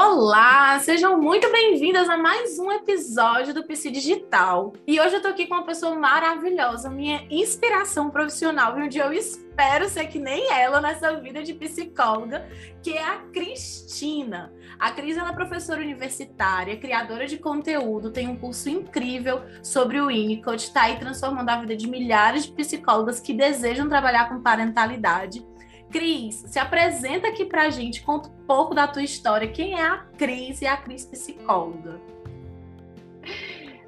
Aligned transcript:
Olá, 0.00 0.78
sejam 0.78 1.20
muito 1.20 1.50
bem-vindas 1.50 2.08
a 2.08 2.16
mais 2.16 2.56
um 2.56 2.70
episódio 2.70 3.52
do 3.52 3.64
PC 3.64 3.90
Digital. 3.90 4.72
E 4.86 5.00
hoje 5.00 5.16
eu 5.16 5.20
tô 5.20 5.26
aqui 5.26 5.44
com 5.48 5.54
uma 5.56 5.66
pessoa 5.66 5.92
maravilhosa, 5.96 6.88
minha 6.88 7.26
inspiração 7.28 8.08
profissional, 8.08 8.78
e 8.78 8.88
dia 8.88 9.06
eu 9.06 9.12
espero 9.12 9.88
ser 9.88 10.06
que 10.06 10.20
nem 10.20 10.52
ela 10.52 10.80
nessa 10.80 11.16
vida 11.16 11.42
de 11.42 11.52
psicóloga, 11.52 12.48
que 12.80 12.92
é 12.92 13.02
a 13.02 13.16
Cristina. 13.32 14.52
A 14.78 14.92
Cris 14.92 15.16
ela 15.16 15.30
é 15.30 15.32
professora 15.32 15.80
universitária, 15.80 16.76
criadora 16.76 17.26
de 17.26 17.36
conteúdo, 17.36 18.12
tem 18.12 18.28
um 18.28 18.36
curso 18.36 18.68
incrível 18.68 19.42
sobre 19.64 20.00
o 20.00 20.06
Winnicott, 20.06 20.62
está 20.62 20.82
aí 20.82 20.96
transformando 21.00 21.48
a 21.48 21.56
vida 21.56 21.74
de 21.74 21.88
milhares 21.88 22.46
de 22.46 22.52
psicólogas 22.52 23.18
que 23.18 23.34
desejam 23.34 23.88
trabalhar 23.88 24.28
com 24.28 24.40
parentalidade 24.40 25.44
Cris, 25.90 26.44
se 26.46 26.58
apresenta 26.58 27.28
aqui 27.28 27.44
pra 27.44 27.70
gente, 27.70 28.02
conta 28.02 28.28
um 28.28 28.46
pouco 28.46 28.74
da 28.74 28.86
tua 28.86 29.02
história. 29.02 29.48
Quem 29.48 29.74
é 29.74 29.82
a 29.82 29.98
Cris 30.16 30.60
e 30.60 30.66
a 30.66 30.76
Cris 30.76 31.04
psicóloga? 31.04 32.00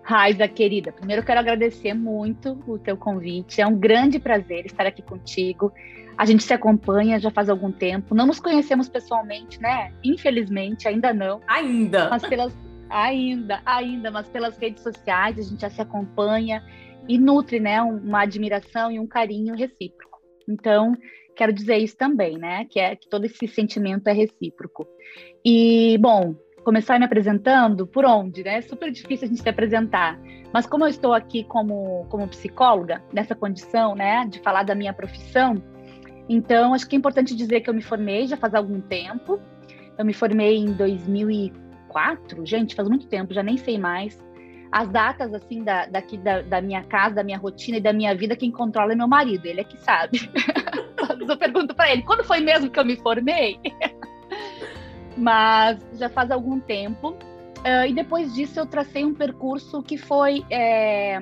Raiza, 0.02 0.48
querida, 0.48 0.90
primeiro 0.90 1.22
quero 1.22 1.38
agradecer 1.38 1.94
muito 1.94 2.58
o 2.66 2.78
teu 2.78 2.96
convite. 2.96 3.60
É 3.60 3.66
um 3.66 3.76
grande 3.76 4.18
prazer 4.18 4.66
estar 4.66 4.86
aqui 4.86 5.02
contigo. 5.02 5.72
A 6.16 6.24
gente 6.24 6.42
se 6.42 6.52
acompanha 6.52 7.20
já 7.20 7.30
faz 7.30 7.48
algum 7.48 7.70
tempo. 7.70 8.14
Não 8.14 8.26
nos 8.26 8.40
conhecemos 8.40 8.88
pessoalmente, 8.88 9.60
né? 9.60 9.92
Infelizmente, 10.02 10.88
ainda 10.88 11.14
não. 11.14 11.40
Ainda. 11.46 12.10
Mas 12.10 12.26
pelas 12.26 12.52
ainda, 12.90 13.62
ainda, 13.64 14.10
mas 14.10 14.28
pelas 14.28 14.58
redes 14.58 14.82
sociais 14.82 15.38
a 15.38 15.42
gente 15.42 15.60
já 15.60 15.70
se 15.70 15.80
acompanha 15.80 16.62
e 17.08 17.16
nutre, 17.16 17.60
né, 17.60 17.80
uma 17.80 18.22
admiração 18.22 18.90
e 18.90 18.98
um 18.98 19.06
carinho 19.06 19.54
recíproco. 19.54 20.18
Então, 20.48 20.96
quero 21.34 21.52
dizer 21.52 21.78
isso 21.78 21.96
também, 21.96 22.38
né? 22.38 22.66
Que 22.68 22.80
é 22.80 22.96
que 22.96 23.08
todo 23.08 23.24
esse 23.24 23.46
sentimento 23.48 24.08
é 24.08 24.12
recíproco. 24.12 24.86
E, 25.44 25.96
bom, 25.98 26.34
começar 26.64 26.98
me 26.98 27.04
apresentando 27.04 27.86
por 27.86 28.04
onde, 28.04 28.44
né? 28.44 28.58
É 28.58 28.62
super 28.62 28.90
difícil 28.90 29.26
a 29.26 29.28
gente 29.28 29.42
se 29.42 29.48
apresentar. 29.48 30.20
Mas 30.52 30.66
como 30.66 30.84
eu 30.84 30.88
estou 30.88 31.12
aqui 31.12 31.44
como, 31.44 32.06
como 32.08 32.28
psicóloga, 32.28 33.02
nessa 33.12 33.34
condição, 33.34 33.94
né, 33.94 34.26
de 34.28 34.40
falar 34.40 34.64
da 34.64 34.74
minha 34.74 34.92
profissão, 34.92 35.62
então 36.28 36.74
acho 36.74 36.88
que 36.88 36.94
é 36.94 36.98
importante 36.98 37.34
dizer 37.34 37.60
que 37.60 37.70
eu 37.70 37.74
me 37.74 37.82
formei 37.82 38.26
já 38.26 38.36
faz 38.36 38.54
algum 38.54 38.80
tempo. 38.80 39.40
Eu 39.98 40.04
me 40.04 40.12
formei 40.12 40.56
em 40.56 40.72
2004, 40.72 42.46
gente, 42.46 42.74
faz 42.74 42.88
muito 42.88 43.06
tempo, 43.06 43.34
já 43.34 43.42
nem 43.42 43.56
sei 43.56 43.78
mais. 43.78 44.18
As 44.72 44.88
datas, 44.88 45.34
assim, 45.34 45.64
da, 45.64 45.86
daqui 45.86 46.16
da, 46.16 46.42
da 46.42 46.60
minha 46.60 46.84
casa, 46.84 47.16
da 47.16 47.24
minha 47.24 47.38
rotina 47.38 47.78
e 47.78 47.80
da 47.80 47.92
minha 47.92 48.14
vida, 48.14 48.36
quem 48.36 48.52
controla 48.52 48.92
é 48.92 48.96
meu 48.96 49.08
marido, 49.08 49.44
ele 49.46 49.60
é 49.60 49.64
que 49.64 49.76
sabe. 49.78 50.30
eu 51.28 51.36
pergunto 51.36 51.74
para 51.74 51.92
ele, 51.92 52.02
quando 52.02 52.24
foi 52.24 52.40
mesmo 52.40 52.70
que 52.70 52.78
eu 52.78 52.84
me 52.84 52.96
formei? 52.96 53.58
Mas 55.16 55.78
já 55.94 56.08
faz 56.08 56.30
algum 56.30 56.60
tempo. 56.60 57.10
Uh, 57.58 57.86
e 57.88 57.92
depois 57.92 58.34
disso 58.34 58.58
eu 58.58 58.66
tracei 58.66 59.04
um 59.04 59.12
percurso 59.12 59.82
que 59.82 59.98
foi 59.98 60.42
é, 60.48 61.20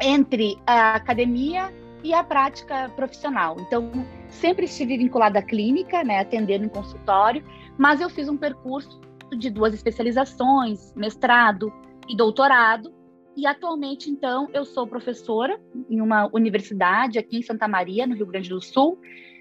entre 0.00 0.56
a 0.66 0.94
academia 0.94 1.70
e 2.02 2.14
a 2.14 2.24
prática 2.24 2.88
profissional. 2.96 3.56
Então, 3.60 3.90
sempre 4.28 4.64
estive 4.64 4.96
vinculada 4.96 5.38
à 5.38 5.42
clínica, 5.42 6.02
né, 6.02 6.20
atendendo 6.20 6.64
em 6.64 6.68
consultório, 6.68 7.44
mas 7.78 8.00
eu 8.00 8.08
fiz 8.08 8.28
um 8.28 8.36
percurso 8.36 9.00
de 9.38 9.50
duas 9.50 9.72
especializações, 9.74 10.92
mestrado 10.94 11.72
e 12.08 12.16
doutorado, 12.16 12.92
e 13.36 13.46
atualmente, 13.46 14.10
então, 14.10 14.48
eu 14.52 14.64
sou 14.64 14.86
professora 14.86 15.58
em 15.88 16.00
uma 16.00 16.28
universidade 16.32 17.18
aqui 17.18 17.38
em 17.38 17.42
Santa 17.42 17.66
Maria, 17.66 18.06
no 18.06 18.14
Rio 18.14 18.26
Grande 18.26 18.48
do 18.48 18.60
Sul. 18.60 18.98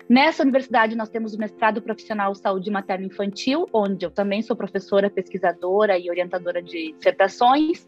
Nessa 0.08 0.44
universidade, 0.44 0.96
nós 0.96 1.10
temos 1.10 1.34
o 1.34 1.38
mestrado 1.38 1.82
profissional 1.82 2.34
Saúde 2.36 2.70
Materno 2.70 3.06
Infantil, 3.06 3.68
onde 3.72 4.06
eu 4.06 4.12
também 4.12 4.42
sou 4.42 4.56
professora, 4.56 5.10
pesquisadora 5.10 5.98
e 5.98 6.10
orientadora 6.10 6.62
de 6.62 6.94
dissertações. 6.94 7.88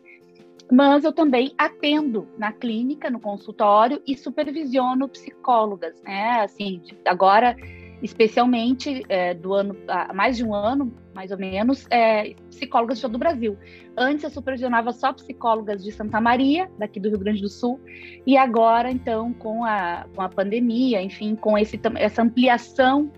Mas 0.71 1.03
eu 1.03 1.11
também 1.11 1.53
atendo 1.57 2.27
na 2.37 2.51
clínica, 2.51 3.09
no 3.09 3.19
consultório 3.19 4.01
e 4.07 4.17
supervisiono 4.17 5.09
psicólogas, 5.09 6.01
né? 6.01 6.41
Assim, 6.41 6.81
agora 7.05 7.55
especialmente 8.03 9.03
é, 9.07 9.33
do 9.33 9.53
ano, 9.53 9.77
há 9.87 10.13
mais 10.13 10.35
de 10.35 10.43
um 10.43 10.53
ano, 10.53 10.93
mais 11.15 11.31
ou 11.31 11.37
menos, 11.37 11.87
é, 11.89 12.35
psicólogas 12.49 12.97
de 12.97 13.03
todo 13.03 13.15
o 13.15 13.17
Brasil. 13.17 13.57
Antes 13.97 14.25
eu 14.25 14.29
supervisionava 14.29 14.91
só 14.91 15.13
psicólogas 15.13 15.81
de 15.81 15.91
Santa 15.91 16.19
Maria, 16.19 16.69
daqui 16.77 16.99
do 16.99 17.07
Rio 17.07 17.19
Grande 17.19 17.41
do 17.41 17.47
Sul, 17.47 17.79
e 18.27 18.35
agora, 18.35 18.91
então, 18.91 19.31
com 19.33 19.63
a, 19.63 20.05
com 20.13 20.21
a 20.21 20.27
pandemia, 20.27 21.01
enfim, 21.01 21.33
com 21.33 21.57
esse, 21.57 21.79
essa 21.95 22.21
ampliação 22.21 23.09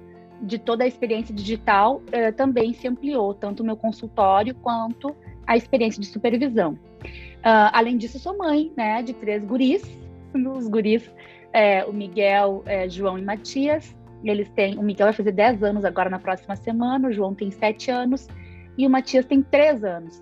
de 0.41 0.59
toda 0.59 0.83
a 0.83 0.87
experiência 0.87 1.33
digital, 1.33 2.01
é, 2.11 2.31
também 2.31 2.71
se 2.73 2.87
ampliou, 2.87 3.33
tanto 3.33 3.63
o 3.63 3.65
meu 3.65 3.75
consultório 3.75 4.53
quanto 4.53 5.15
a 5.47 5.57
experiência 5.57 5.99
de 5.99 6.07
supervisão. 6.07 6.73
Uh, 7.45 7.69
além 7.71 7.97
disso, 7.97 8.19
sou 8.19 8.37
mãe 8.37 8.71
né, 8.75 9.01
de 9.01 9.13
três 9.13 9.43
guris, 9.43 9.83
os 10.33 10.67
guris, 10.67 11.09
é, 11.53 11.85
o 11.85 11.93
Miguel, 11.93 12.63
é, 12.65 12.89
João 12.89 13.17
e 13.17 13.21
Matias, 13.21 13.95
eles 14.29 14.49
têm, 14.49 14.77
o 14.77 14.83
Miguel 14.83 15.07
vai 15.07 15.13
fazer 15.13 15.31
10 15.31 15.63
anos 15.63 15.85
agora 15.85 16.09
na 16.09 16.19
próxima 16.19 16.55
semana, 16.55 17.07
o 17.07 17.11
João 17.11 17.33
tem 17.33 17.51
7 17.51 17.91
anos 17.91 18.27
e 18.77 18.85
o 18.85 18.89
Matias 18.89 19.25
tem 19.25 19.41
3 19.41 19.83
anos. 19.83 20.21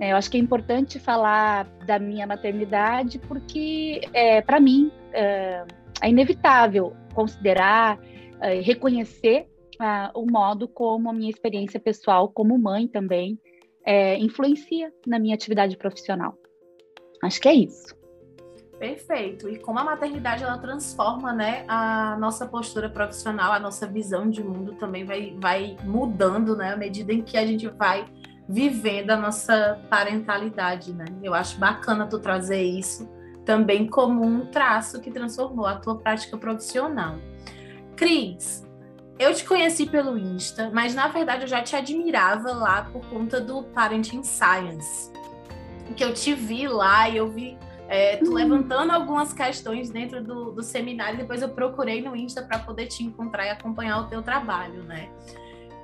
É, 0.00 0.12
eu 0.12 0.16
acho 0.16 0.30
que 0.30 0.36
é 0.36 0.40
importante 0.40 0.98
falar 0.98 1.64
da 1.86 1.98
minha 1.98 2.26
maternidade 2.26 3.18
porque, 3.20 4.00
é, 4.12 4.40
para 4.42 4.58
mim, 4.58 4.90
é, 5.12 5.64
é, 6.02 6.08
inevitável 6.08 6.92
considerar, 7.14 7.98
é, 8.40 8.60
reconhecer 8.60 9.46
ah, 9.78 10.10
o 10.14 10.26
modo 10.30 10.66
como 10.68 11.08
a 11.08 11.12
minha 11.12 11.30
experiência 11.30 11.78
pessoal 11.78 12.28
como 12.28 12.58
mãe 12.58 12.86
também 12.88 13.38
é, 13.84 14.16
influencia 14.18 14.92
na 15.06 15.18
minha 15.18 15.34
atividade 15.34 15.76
profissional. 15.76 16.36
Acho 17.22 17.40
que 17.40 17.48
é 17.48 17.54
isso. 17.54 17.94
Perfeito. 18.78 19.48
E 19.48 19.58
como 19.58 19.78
a 19.78 19.84
maternidade 19.84 20.42
ela 20.42 20.58
transforma, 20.58 21.32
né, 21.32 21.64
a 21.68 22.16
nossa 22.18 22.46
postura 22.46 22.88
profissional, 22.88 23.52
a 23.52 23.58
nossa 23.58 23.86
visão 23.86 24.28
de 24.28 24.42
mundo 24.42 24.74
também 24.74 25.04
vai, 25.04 25.36
vai 25.40 25.76
mudando, 25.84 26.56
né, 26.56 26.72
à 26.72 26.76
medida 26.76 27.12
em 27.12 27.22
que 27.22 27.36
a 27.36 27.46
gente 27.46 27.68
vai 27.68 28.04
vivendo 28.48 29.10
a 29.10 29.16
nossa 29.16 29.80
parentalidade, 29.88 30.92
né? 30.92 31.06
Eu 31.22 31.32
acho 31.32 31.58
bacana 31.58 32.06
tu 32.06 32.18
trazer 32.18 32.62
isso 32.62 33.08
também 33.44 33.86
como 33.86 34.24
um 34.24 34.46
traço 34.46 35.00
que 35.00 35.10
transformou 35.10 35.66
a 35.66 35.76
tua 35.76 35.98
prática 35.98 36.36
profissional. 36.36 37.16
Cris, 37.96 38.66
eu 39.18 39.32
te 39.34 39.44
conheci 39.44 39.86
pelo 39.86 40.18
Insta, 40.18 40.70
mas 40.72 40.94
na 40.94 41.08
verdade 41.08 41.42
eu 41.42 41.48
já 41.48 41.62
te 41.62 41.76
admirava 41.76 42.52
lá 42.52 42.82
por 42.84 43.06
conta 43.08 43.40
do 43.40 43.62
Parenting 43.62 44.22
Science. 44.22 45.12
Que 45.96 46.02
eu 46.02 46.12
te 46.12 46.34
vi 46.34 46.66
lá 46.66 47.08
e 47.08 47.18
eu 47.18 47.30
vi 47.30 47.56
é, 47.94 48.16
tu 48.16 48.30
uhum. 48.30 48.34
levantando 48.34 48.90
algumas 48.90 49.32
questões 49.32 49.88
dentro 49.88 50.20
do, 50.20 50.50
do 50.50 50.64
seminário, 50.64 51.16
depois 51.16 51.40
eu 51.40 51.48
procurei 51.48 52.02
no 52.02 52.16
Insta 52.16 52.42
para 52.42 52.58
poder 52.58 52.86
te 52.88 53.04
encontrar 53.04 53.46
e 53.46 53.50
acompanhar 53.50 54.00
o 54.00 54.08
teu 54.08 54.20
trabalho, 54.20 54.82
né? 54.82 55.08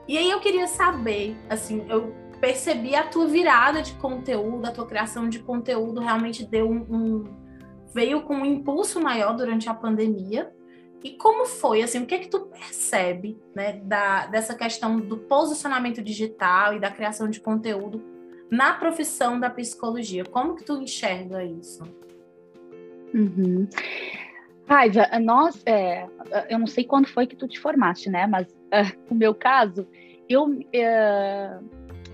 E 0.08 0.18
aí 0.18 0.28
eu 0.28 0.40
queria 0.40 0.66
saber, 0.66 1.36
assim, 1.48 1.86
eu 1.88 2.12
percebi 2.40 2.96
a 2.96 3.06
tua 3.06 3.28
virada 3.28 3.80
de 3.80 3.92
conteúdo, 3.92 4.66
a 4.66 4.72
tua 4.72 4.86
criação 4.86 5.28
de 5.28 5.38
conteúdo 5.38 6.00
realmente 6.00 6.44
deu 6.44 6.68
um, 6.68 6.84
um 6.90 7.24
veio 7.94 8.22
com 8.22 8.34
um 8.34 8.44
impulso 8.44 9.00
maior 9.00 9.36
durante 9.36 9.68
a 9.68 9.74
pandemia. 9.74 10.52
E 11.04 11.12
como 11.12 11.46
foi, 11.46 11.80
assim, 11.80 12.02
o 12.02 12.06
que 12.06 12.14
é 12.16 12.18
que 12.18 12.28
tu 12.28 12.40
percebe, 12.40 13.40
né, 13.54 13.74
da, 13.84 14.26
dessa 14.26 14.54
questão 14.56 14.98
do 14.98 15.16
posicionamento 15.16 16.02
digital 16.02 16.74
e 16.74 16.80
da 16.80 16.90
criação 16.90 17.30
de 17.30 17.40
conteúdo 17.40 18.02
na 18.50 18.72
profissão 18.74 19.38
da 19.38 19.48
psicologia. 19.48 20.24
Como 20.24 20.56
que 20.56 20.64
tu 20.64 20.80
enxerga 20.80 21.44
isso? 21.44 21.82
Uhum. 23.14 23.68
Raiva, 24.66 25.08
nós, 25.20 25.60
é, 25.66 26.06
eu 26.48 26.58
não 26.58 26.66
sei 26.66 26.84
quando 26.84 27.08
foi 27.08 27.26
que 27.26 27.36
tu 27.36 27.48
te 27.48 27.58
formaste, 27.58 28.08
né? 28.08 28.26
Mas 28.26 28.46
uh, 28.48 28.96
o 29.10 29.14
meu 29.14 29.34
caso, 29.34 29.86
eu, 30.28 30.44
uh, 30.44 31.64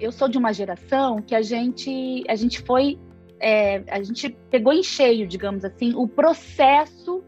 eu 0.00 0.10
sou 0.10 0.28
de 0.28 0.38
uma 0.38 0.52
geração 0.52 1.20
que 1.20 1.34
a 1.34 1.43
gente, 1.43 2.25
a 2.28 2.34
gente 2.34 2.62
foi, 2.62 2.99
é, 3.40 3.82
a 3.88 4.02
gente 4.02 4.31
pegou 4.50 4.72
em 4.72 4.82
cheio, 4.82 5.26
digamos 5.26 5.64
assim, 5.64 5.94
o 5.94 6.08
processo 6.08 7.22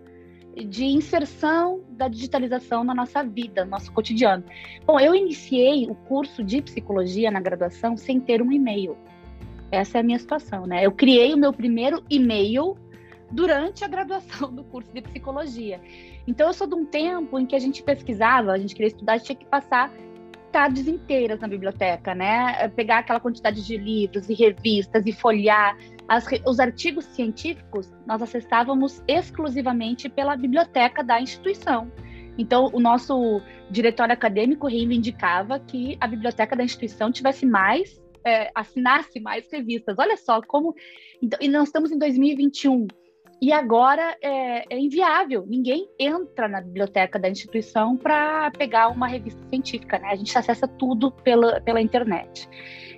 de 0.64 0.84
inserção 0.84 1.82
da 1.90 2.08
digitalização 2.08 2.84
na 2.84 2.94
nossa 2.94 3.22
vida, 3.22 3.64
no 3.64 3.70
nosso 3.70 3.92
cotidiano. 3.92 4.44
Bom, 4.86 4.98
eu 4.98 5.14
iniciei 5.14 5.86
o 5.88 5.94
curso 5.94 6.42
de 6.42 6.62
psicologia 6.62 7.30
na 7.30 7.40
graduação 7.40 7.96
sem 7.96 8.20
ter 8.20 8.42
um 8.42 8.52
e-mail. 8.52 8.96
Essa 9.70 9.98
é 9.98 10.00
a 10.00 10.04
minha 10.04 10.18
situação, 10.18 10.66
né? 10.66 10.84
Eu 10.84 10.92
criei 10.92 11.34
o 11.34 11.36
meu 11.36 11.52
primeiro 11.52 12.02
e-mail 12.08 12.76
durante 13.30 13.84
a 13.84 13.88
graduação 13.88 14.52
do 14.52 14.64
curso 14.64 14.90
de 14.92 15.02
psicologia. 15.02 15.80
Então, 16.26 16.48
eu 16.48 16.54
sou 16.54 16.66
de 16.66 16.74
um 16.74 16.84
tempo 16.84 17.38
em 17.38 17.46
que 17.46 17.54
a 17.54 17.58
gente 17.58 17.82
pesquisava, 17.82 18.52
a 18.52 18.58
gente 18.58 18.74
queria 18.74 18.88
estudar, 18.88 19.20
tinha 19.20 19.36
que 19.36 19.44
passar 19.44 19.92
tardes 20.50 20.88
inteiras 20.88 21.40
na 21.40 21.48
biblioteca, 21.48 22.14
né? 22.14 22.68
Pegar 22.68 22.98
aquela 22.98 23.20
quantidade 23.20 23.64
de 23.64 23.76
livros 23.76 24.28
e 24.28 24.34
revistas 24.34 25.04
e 25.06 25.12
folhear. 25.12 25.76
As, 26.08 26.26
os 26.46 26.58
artigos 26.58 27.04
científicos 27.04 27.92
nós 28.06 28.22
acessávamos 28.22 29.02
exclusivamente 29.06 30.08
pela 30.08 30.36
biblioteca 30.36 31.04
da 31.04 31.20
instituição. 31.20 31.92
Então, 32.38 32.70
o 32.72 32.80
nosso 32.80 33.42
diretório 33.68 34.12
acadêmico 34.12 34.68
reivindicava 34.68 35.58
que 35.58 35.98
a 36.00 36.06
biblioteca 36.06 36.56
da 36.56 36.64
instituição 36.64 37.10
tivesse 37.10 37.44
mais, 37.44 38.00
é, 38.24 38.50
assinasse 38.54 39.20
mais 39.20 39.44
revistas. 39.52 39.96
Olha 39.98 40.16
só 40.16 40.40
como. 40.40 40.74
Então, 41.20 41.38
e 41.42 41.48
nós 41.48 41.64
estamos 41.68 41.90
em 41.90 41.98
2021. 41.98 42.86
E 43.40 43.52
agora 43.52 44.16
é, 44.20 44.64
é, 44.68 44.78
inviável, 44.78 45.44
ninguém 45.46 45.88
entra 45.98 46.48
na 46.48 46.60
biblioteca 46.60 47.18
da 47.18 47.28
instituição 47.28 47.96
para 47.96 48.50
pegar 48.52 48.88
uma 48.88 49.06
revista 49.06 49.40
científica, 49.48 49.98
né? 49.98 50.08
A 50.08 50.16
gente 50.16 50.36
acessa 50.36 50.66
tudo 50.66 51.12
pela, 51.12 51.60
pela 51.60 51.80
internet. 51.80 52.48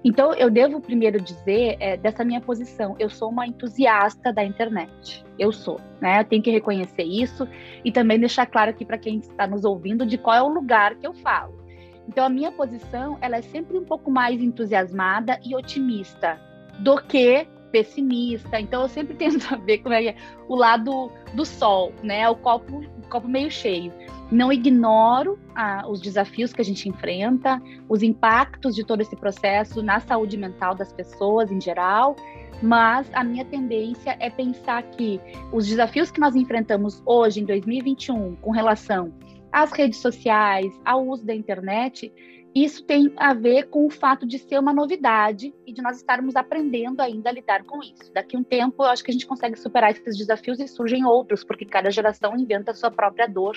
Então, 0.03 0.33
eu 0.35 0.51
devo 0.51 0.81
primeiro 0.81 1.21
dizer 1.21 1.77
é, 1.79 1.97
dessa 1.97 2.25
minha 2.25 2.41
posição, 2.41 2.97
eu 2.99 3.11
sou 3.11 3.29
uma 3.29 3.47
entusiasta 3.47 4.33
da 4.33 4.43
internet. 4.43 5.25
Eu 5.39 5.53
sou, 5.53 5.79
né? 6.01 6.21
Eu 6.21 6.25
tenho 6.25 6.43
que 6.43 6.51
reconhecer 6.51 7.03
isso 7.03 7.47
e 7.85 7.93
também 7.93 8.19
deixar 8.19 8.47
claro 8.47 8.71
aqui 8.71 8.85
para 8.85 8.97
quem 8.97 9.19
está 9.19 9.47
nos 9.47 9.65
ouvindo 9.65 10.07
de 10.07 10.17
qual 10.17 10.37
é 10.37 10.43
o 10.43 10.49
lugar 10.49 10.95
que 10.95 11.07
eu 11.07 11.13
falo. 11.13 11.61
Então, 12.09 12.25
a 12.25 12.31
minha 12.31 12.51
posição, 12.51 13.19
ela 13.21 13.37
é 13.37 13.43
sempre 13.43 13.77
um 13.77 13.85
pouco 13.85 14.11
mais 14.11 14.41
entusiasmada 14.41 15.39
e 15.45 15.55
otimista 15.55 16.41
do 16.79 16.97
que 16.97 17.47
pessimista. 17.71 18.59
Então, 18.59 18.83
eu 18.83 18.89
sempre 18.89 19.15
tento 19.17 19.55
ver 19.65 19.79
como 19.79 19.95
é, 19.95 20.07
é 20.07 20.17
o 20.49 20.57
lado 20.57 21.13
do 21.35 21.45
sol, 21.45 21.93
né? 22.03 22.27
O 22.29 22.37
copo, 22.37 22.79
o 22.79 23.09
copo 23.09 23.29
meio 23.29 23.51
cheio 23.51 23.93
não 24.31 24.53
ignoro 24.53 25.39
ah, 25.55 25.85
os 25.89 26.01
desafios 26.01 26.53
que 26.53 26.61
a 26.61 26.65
gente 26.65 26.89
enfrenta, 26.89 27.61
os 27.89 28.03
impactos 28.03 28.75
de 28.75 28.85
todo 28.85 29.01
esse 29.01 29.17
processo 29.17 29.83
na 29.83 30.01
saúde 30.01 30.37
mental 30.37 30.75
das 30.75 30.93
pessoas 30.93 31.51
em 31.51 31.61
geral, 31.61 32.15
mas 32.63 33.11
a 33.13 33.25
minha 33.25 33.45
tendência 33.45 34.17
é 34.21 34.31
pensar 34.31 34.83
que 34.83 35.21
os 35.53 35.67
desafios 35.67 36.11
que 36.11 36.21
nós 36.21 36.37
enfrentamos 36.37 37.03
hoje, 37.07 37.41
em 37.41 37.45
2021, 37.45 38.37
com 38.37 38.51
relação 38.51 39.13
às 39.51 39.73
redes 39.73 39.99
sociais, 39.99 40.73
ao 40.85 41.07
uso 41.07 41.25
da 41.25 41.35
internet, 41.35 42.13
isso 42.55 42.85
tem 42.85 43.13
a 43.17 43.33
ver 43.33 43.69
com 43.69 43.87
o 43.87 43.91
fato 43.91 44.27
de 44.27 44.39
ser 44.39 44.59
uma 44.59 44.73
novidade 44.73 45.55
e 45.67 45.73
de 45.73 45.81
nós 45.81 45.99
estarmos 45.99 46.35
aprendendo 46.35 47.01
ainda 47.01 47.31
a 47.31 47.33
lidar 47.33 47.65
com 47.65 47.81
isso. 47.81 48.13
Daqui 48.13 48.37
um 48.37 48.43
tempo, 48.43 48.83
eu 48.83 48.89
acho 48.89 49.05
que 49.05 49.11
a 49.11 49.13
gente 49.13 49.27
consegue 49.27 49.57
superar 49.57 49.93
esses 49.93 50.17
desafios 50.17 50.59
e 50.59 50.67
surgem 50.67 51.05
outros, 51.05 51.45
porque 51.45 51.65
cada 51.65 51.91
geração 51.91 52.37
inventa 52.37 52.73
a 52.73 52.75
sua 52.75 52.91
própria 52.91 53.29
dor, 53.29 53.57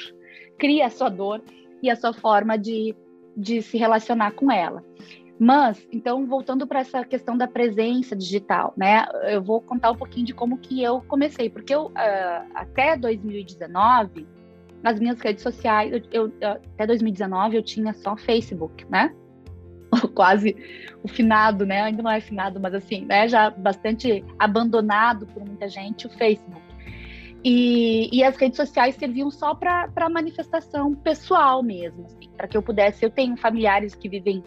cria 0.60 0.86
a 0.86 0.90
sua 0.92 1.10
dor 1.10 1.42
e 1.82 1.90
a 1.90 1.96
sua 1.96 2.14
forma 2.14 2.58
de, 2.58 2.96
de 3.36 3.62
se 3.62 3.78
relacionar 3.78 4.32
com 4.32 4.52
ela. 4.52 4.84
Mas, 5.40 5.86
então, 5.92 6.26
voltando 6.28 6.68
para 6.68 6.80
essa 6.80 7.04
questão 7.04 7.36
da 7.36 7.48
presença 7.48 8.16
digital, 8.16 8.74
né? 8.78 9.06
Eu 9.24 9.42
vou 9.42 9.60
contar 9.60 9.92
um 9.92 9.96
pouquinho 9.96 10.26
de 10.28 10.34
como 10.34 10.60
que 10.60 10.82
eu 10.82 11.02
comecei, 11.02 11.50
porque 11.50 11.74
eu, 11.74 11.88
uh, 11.88 12.52
até 12.54 12.96
2019, 12.96 14.28
nas 14.84 15.00
minhas 15.00 15.20
redes 15.22 15.42
sociais, 15.42 15.92
eu, 16.12 16.32
eu, 16.42 16.56
até 16.74 16.86
2019 16.86 17.56
eu 17.56 17.64
tinha 17.64 17.94
só 17.94 18.18
Facebook, 18.18 18.86
né? 18.90 19.14
Quase 20.14 20.56
o 21.02 21.08
finado, 21.08 21.66
né? 21.66 21.84
Ainda 21.84 22.04
não 22.04 22.12
é 22.12 22.20
finado, 22.20 22.60
mas 22.60 22.74
assim, 22.76 23.06
né? 23.06 23.28
Já 23.28 23.50
bastante 23.50 24.24
abandonado 24.38 25.26
por 25.28 25.44
muita 25.46 25.70
gente 25.70 26.06
o 26.06 26.10
Facebook. 26.10 26.62
E, 27.46 28.10
e 28.12 28.24
as 28.24 28.36
redes 28.38 28.58
sociais 28.58 28.96
serviam 28.96 29.30
só 29.32 29.54
para 29.54 30.10
manifestação 30.10 30.94
pessoal 30.94 31.62
mesmo, 31.62 32.06
assim, 32.06 32.30
para 32.36 32.48
que 32.48 32.56
eu 32.56 32.62
pudesse. 32.62 33.04
Eu 33.04 33.10
tenho 33.10 33.36
familiares 33.38 33.96
que 33.96 34.08
vivem 34.08 34.44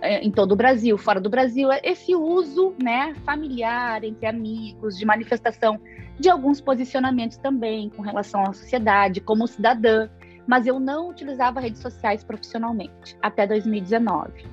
é, 0.00 0.22
em 0.22 0.30
todo 0.30 0.52
o 0.52 0.56
Brasil, 0.56 0.96
fora 0.98 1.20
do 1.20 1.30
Brasil, 1.30 1.70
esse 1.82 2.14
uso 2.14 2.74
né, 2.82 3.14
familiar 3.24 4.04
entre 4.04 4.26
amigos, 4.26 4.98
de 4.98 5.06
manifestação 5.06 5.80
de 6.18 6.28
alguns 6.28 6.60
posicionamentos 6.60 7.36
também 7.36 7.90
com 7.90 8.02
relação 8.02 8.42
à 8.42 8.52
sociedade, 8.52 9.20
como 9.20 9.46
cidadã, 9.46 10.08
mas 10.46 10.66
eu 10.66 10.78
não 10.78 11.08
utilizava 11.08 11.60
redes 11.60 11.80
sociais 11.80 12.22
profissionalmente 12.22 13.16
até 13.22 13.46
2019. 13.46 14.44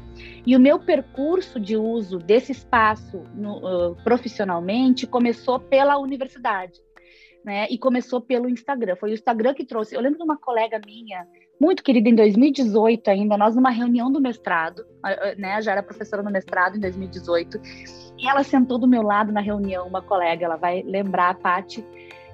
E 0.46 0.56
o 0.56 0.60
meu 0.60 0.80
percurso 0.80 1.60
de 1.60 1.76
uso 1.76 2.18
desse 2.18 2.52
espaço 2.52 3.24
no, 3.36 3.58
uh, 3.58 3.96
profissionalmente 4.04 5.06
começou 5.06 5.60
pela 5.60 5.98
universidade. 5.98 6.80
Né, 7.44 7.66
e 7.72 7.78
começou 7.80 8.22
pelo 8.22 8.48
Instagram. 8.48 8.96
Foi 8.96 9.10
o 9.10 9.14
Instagram 9.16 9.56
que 9.56 9.66
trouxe. 9.66 9.96
Eu 9.96 10.02
lembro 10.02 10.20
de 10.20 10.24
uma 10.24 10.38
colega 10.38 10.80
minha, 10.86 11.28
muito 11.62 11.84
querida, 11.84 12.10
em 12.10 12.16
2018 12.16 13.08
ainda, 13.08 13.38
nós 13.38 13.56
numa 13.56 13.70
reunião 13.70 14.12
do 14.12 14.20
mestrado, 14.20 14.84
né, 15.38 15.62
já 15.62 15.74
era 15.74 15.84
professora 15.84 16.24
no 16.24 16.32
mestrado 16.32 16.76
em 16.76 16.80
2018, 16.80 17.62
e 18.18 18.28
ela 18.28 18.44
sentou 18.44 18.80
do 18.80 18.88
meu 18.88 19.04
lado 19.04 19.32
na 19.32 19.42
reunião, 19.42 19.88
uma 19.88 20.02
colega, 20.02 20.44
ela 20.44 20.56
vai 20.58 20.82
lembrar 20.82 21.30
a 21.30 21.34
Paty, 21.36 21.86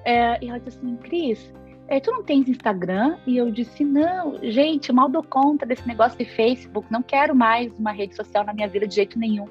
é, 0.02 0.42
e 0.42 0.48
ela 0.48 0.58
disse 0.58 0.78
assim, 0.78 0.96
Cris, 0.96 1.52
é, 1.88 2.00
tu 2.00 2.10
não 2.10 2.22
tens 2.22 2.48
Instagram? 2.48 3.18
E 3.26 3.36
eu 3.36 3.50
disse, 3.50 3.84
não, 3.84 4.38
gente, 4.42 4.90
mal 4.94 5.10
dou 5.10 5.22
conta 5.22 5.66
desse 5.66 5.86
negócio 5.86 6.16
de 6.16 6.24
Facebook, 6.24 6.90
não 6.90 7.02
quero 7.02 7.36
mais 7.36 7.70
uma 7.78 7.92
rede 7.92 8.16
social 8.16 8.46
na 8.46 8.54
minha 8.54 8.68
vida 8.68 8.86
de 8.86 8.94
jeito 8.94 9.18
nenhum. 9.18 9.46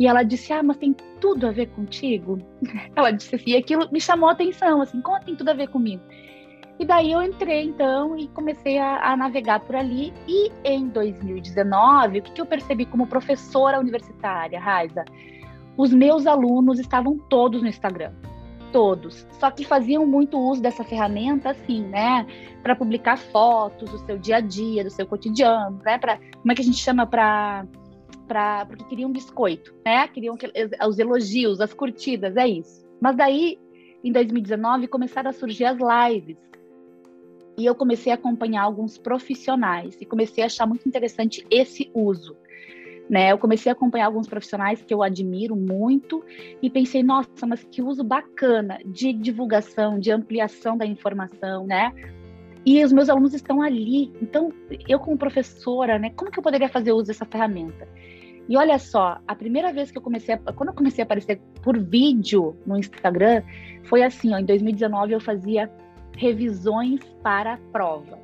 E 0.00 0.06
ela 0.08 0.24
disse, 0.24 0.52
ah, 0.52 0.64
mas 0.64 0.78
tem 0.78 0.96
tudo 1.20 1.46
a 1.46 1.52
ver 1.52 1.66
contigo? 1.68 2.40
Ela 2.96 3.10
disse 3.10 3.36
assim, 3.36 3.50
e 3.50 3.56
aquilo 3.56 3.88
me 3.92 4.00
chamou 4.00 4.28
a 4.28 4.32
atenção, 4.32 4.80
assim, 4.80 5.00
como 5.00 5.20
tem 5.20 5.36
tudo 5.36 5.50
a 5.50 5.54
ver 5.54 5.68
comigo? 5.68 6.02
E 6.82 6.84
daí 6.84 7.12
eu 7.12 7.22
entrei, 7.22 7.62
então, 7.62 8.18
e 8.18 8.26
comecei 8.26 8.76
a, 8.76 9.12
a 9.12 9.16
navegar 9.16 9.60
por 9.60 9.76
ali. 9.76 10.12
E 10.26 10.50
em 10.64 10.88
2019, 10.88 12.18
o 12.18 12.22
que, 12.22 12.32
que 12.32 12.40
eu 12.40 12.44
percebi 12.44 12.84
como 12.84 13.06
professora 13.06 13.78
universitária, 13.78 14.58
Raiza? 14.58 15.04
Os 15.76 15.94
meus 15.94 16.26
alunos 16.26 16.80
estavam 16.80 17.16
todos 17.16 17.62
no 17.62 17.68
Instagram. 17.68 18.12
Todos. 18.72 19.24
Só 19.30 19.48
que 19.52 19.64
faziam 19.64 20.04
muito 20.04 20.36
uso 20.36 20.60
dessa 20.60 20.82
ferramenta, 20.82 21.50
assim, 21.50 21.82
né? 21.82 22.26
Para 22.64 22.74
publicar 22.74 23.16
fotos 23.16 23.88
do 23.88 23.98
seu 23.98 24.18
dia 24.18 24.38
a 24.38 24.40
dia, 24.40 24.82
do 24.82 24.90
seu 24.90 25.06
cotidiano, 25.06 25.80
né? 25.84 25.98
Pra, 25.98 26.16
como 26.16 26.50
é 26.50 26.54
que 26.56 26.62
a 26.62 26.64
gente 26.64 26.78
chama 26.78 27.06
para 27.06 27.64
para 28.26 28.66
porque 28.66 28.82
queriam 28.86 29.12
biscoito, 29.12 29.72
né? 29.86 30.08
Queriam 30.08 30.36
que, 30.36 30.50
os 30.84 30.98
elogios, 30.98 31.60
as 31.60 31.72
curtidas, 31.72 32.36
é 32.36 32.48
isso. 32.48 32.84
Mas 33.00 33.14
daí, 33.14 33.56
em 34.02 34.10
2019, 34.10 34.88
começaram 34.88 35.30
a 35.30 35.32
surgir 35.32 35.66
as 35.66 35.78
lives. 35.78 36.36
E 37.56 37.66
eu 37.66 37.74
comecei 37.74 38.10
a 38.10 38.14
acompanhar 38.14 38.62
alguns 38.62 38.96
profissionais 38.96 39.96
e 40.00 40.06
comecei 40.06 40.42
a 40.42 40.46
achar 40.46 40.66
muito 40.66 40.88
interessante 40.88 41.46
esse 41.50 41.90
uso. 41.94 42.36
Né? 43.10 43.30
Eu 43.30 43.38
comecei 43.38 43.70
a 43.70 43.74
acompanhar 43.74 44.06
alguns 44.06 44.26
profissionais 44.26 44.82
que 44.82 44.94
eu 44.94 45.02
admiro 45.02 45.54
muito 45.54 46.24
e 46.62 46.70
pensei, 46.70 47.02
nossa, 47.02 47.46
mas 47.46 47.62
que 47.64 47.82
uso 47.82 48.02
bacana 48.02 48.78
de 48.86 49.12
divulgação, 49.12 49.98
de 49.98 50.10
ampliação 50.10 50.78
da 50.78 50.86
informação, 50.86 51.66
né? 51.66 51.92
E 52.64 52.82
os 52.82 52.92
meus 52.92 53.08
alunos 53.08 53.34
estão 53.34 53.60
ali. 53.60 54.12
Então, 54.22 54.52
eu 54.88 54.98
como 54.98 55.18
professora, 55.18 55.98
né, 55.98 56.10
como 56.10 56.30
que 56.30 56.38
eu 56.38 56.42
poderia 56.42 56.68
fazer 56.68 56.92
uso 56.92 57.08
dessa 57.08 57.26
ferramenta? 57.26 57.86
E 58.48 58.56
olha 58.56 58.78
só, 58.78 59.18
a 59.26 59.34
primeira 59.34 59.72
vez 59.72 59.90
que 59.90 59.98
eu 59.98 60.02
comecei, 60.02 60.34
a, 60.34 60.38
quando 60.38 60.70
eu 60.70 60.74
comecei 60.74 61.02
a 61.02 61.04
aparecer 61.04 61.40
por 61.62 61.78
vídeo 61.78 62.56
no 62.66 62.76
Instagram, 62.76 63.42
foi 63.84 64.02
assim, 64.02 64.34
ó, 64.34 64.38
em 64.38 64.44
2019 64.44 65.12
eu 65.12 65.20
fazia 65.20 65.70
revisões 66.16 67.00
para 67.22 67.58
prova 67.72 68.18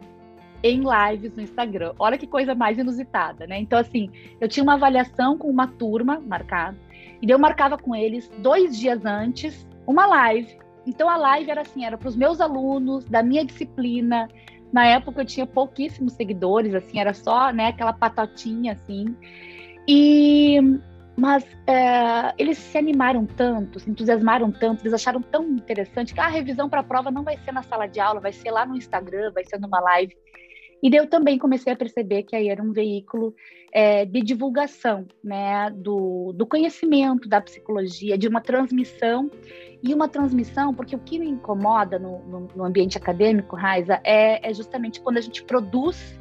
em 0.63 0.83
lives 0.83 1.35
no 1.35 1.43
Instagram. 1.43 1.93
Olha 1.99 2.19
que 2.19 2.27
coisa 2.27 2.55
mais 2.55 2.79
inusitada, 2.79 3.47
né? 3.47 3.61
Então, 3.61 3.79
assim, 3.79 4.11
eu 4.41 4.49
tinha 4.49 4.63
uma 4.63 4.75
avaliação 4.75 5.39
com 5.39 5.49
uma 5.49 5.67
turma 5.67 6.21
marcada, 6.21 6.77
e 7.21 7.31
eu 7.31 7.39
marcava 7.39 7.77
com 7.77 7.95
eles 7.95 8.31
dois 8.39 8.79
dias 8.79 9.05
antes 9.05 9.67
uma 9.87 10.07
live. 10.07 10.57
Então, 10.87 11.09
a 11.09 11.17
live 11.17 11.51
era 11.51 11.61
assim, 11.61 11.85
era 11.85 11.99
para 11.99 12.09
os 12.09 12.17
meus 12.17 12.41
alunos, 12.41 13.05
da 13.05 13.23
minha 13.23 13.45
disciplina. 13.45 14.29
Na 14.73 14.87
época, 14.87 15.23
eu 15.23 15.27
tinha 15.27 15.47
pouquíssimos 15.47 16.13
seguidores, 16.15 16.75
assim, 16.75 16.99
era 16.99 17.15
só, 17.15 17.51
né, 17.51 17.69
aquela 17.69 17.93
patotinha, 17.93 18.73
assim. 18.73 19.15
E 19.87 20.61
mas 21.19 21.45
é, 21.67 22.33
eles 22.39 22.57
se 22.57 22.79
animaram 22.79 23.27
tanto, 23.27 23.81
se 23.81 23.91
entusiasmaram 23.91 24.53
tanto, 24.53 24.83
eles 24.83 24.95
acharam 24.95 25.21
tão 25.21 25.45
interessante 25.49 26.15
que 26.15 26.21
ah, 26.21 26.27
a 26.27 26.29
revisão 26.29 26.69
para 26.69 26.79
a 26.79 26.85
prova 26.85 27.11
não 27.11 27.25
vai 27.25 27.37
ser 27.39 27.51
na 27.51 27.63
sala 27.65 27.89
de 27.89 27.99
aula, 27.99 28.21
vai 28.21 28.33
ser 28.33 28.53
lá 28.53 28.65
no 28.65 28.77
Instagram, 28.77 29.33
vai 29.33 29.45
ser 29.45 29.59
numa 29.59 29.81
live. 29.81 30.17
E 30.81 30.95
eu 30.95 31.09
também 31.09 31.37
comecei 31.37 31.73
a 31.73 31.77
perceber 31.77 32.23
que 32.23 32.37
aí 32.37 32.49
era 32.49 32.63
um 32.63 32.73
veículo 32.73 33.35
é, 33.73 34.05
de 34.05 34.21
divulgação 34.21 35.07
né, 35.23 35.71
do, 35.75 36.33
do 36.33 36.47
conhecimento 36.47 37.29
da 37.29 37.41
psicologia, 37.41 38.17
de 38.17 38.29
uma 38.29 38.41
transmissão. 38.41 39.29
E 39.81 39.95
uma 39.95 40.09
transmissão, 40.09 40.75
porque 40.75 40.97
o 40.97 40.99
que 40.99 41.21
me 41.21 41.29
incomoda 41.29 42.01
no, 42.01 42.19
no, 42.27 42.49
no 42.55 42.65
ambiente 42.65 42.99
acadêmico, 42.99 43.55
Raiza, 43.55 44.01
é, 44.03 44.49
é 44.49 44.53
justamente 44.53 45.01
quando 45.01 45.19
a 45.19 45.21
gente 45.21 45.45
produz 45.45 46.18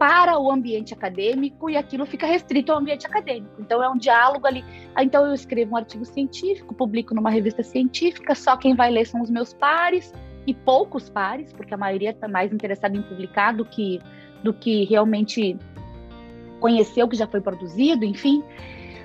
para 0.00 0.38
o 0.38 0.50
ambiente 0.50 0.94
acadêmico 0.94 1.68
e 1.68 1.76
aquilo 1.76 2.06
fica 2.06 2.26
restrito 2.26 2.72
ao 2.72 2.78
ambiente 2.78 3.06
acadêmico. 3.06 3.52
Então, 3.58 3.82
é 3.82 3.88
um 3.90 3.98
diálogo 3.98 4.46
ali. 4.46 4.64
Ah, 4.94 5.04
então, 5.04 5.26
eu 5.26 5.34
escrevo 5.34 5.74
um 5.74 5.76
artigo 5.76 6.06
científico, 6.06 6.74
publico 6.74 7.14
numa 7.14 7.28
revista 7.28 7.62
científica, 7.62 8.34
só 8.34 8.56
quem 8.56 8.74
vai 8.74 8.90
ler 8.90 9.06
são 9.06 9.20
os 9.20 9.28
meus 9.28 9.52
pares, 9.52 10.10
e 10.46 10.54
poucos 10.54 11.10
pares, 11.10 11.52
porque 11.52 11.74
a 11.74 11.76
maioria 11.76 12.12
está 12.12 12.26
mais 12.26 12.50
interessada 12.50 12.96
em 12.96 13.02
publicar 13.02 13.52
do 13.52 13.62
que, 13.62 14.00
do 14.42 14.54
que 14.54 14.84
realmente 14.84 15.54
conhecer 16.60 17.02
o 17.02 17.08
que 17.08 17.16
já 17.16 17.26
foi 17.26 17.42
produzido, 17.42 18.02
enfim. 18.02 18.42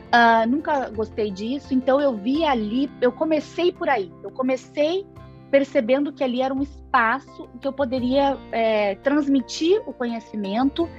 Uh, 0.06 0.48
nunca 0.48 0.90
gostei 0.92 1.30
disso, 1.30 1.74
então 1.74 2.00
eu 2.00 2.16
vi 2.16 2.46
ali, 2.46 2.90
eu 3.02 3.12
comecei 3.12 3.70
por 3.74 3.90
aí, 3.90 4.10
eu 4.24 4.32
comecei 4.32 5.06
percebendo 5.52 6.12
que 6.12 6.24
ali 6.24 6.42
era 6.42 6.54
um 6.54 6.62
espaço 6.62 7.50
que 7.62 7.68
eu 7.68 7.74
poderia 7.74 8.38
é, 8.52 8.96
transmitir 8.96 9.82
o 9.88 9.94
conhecimento 9.94 10.90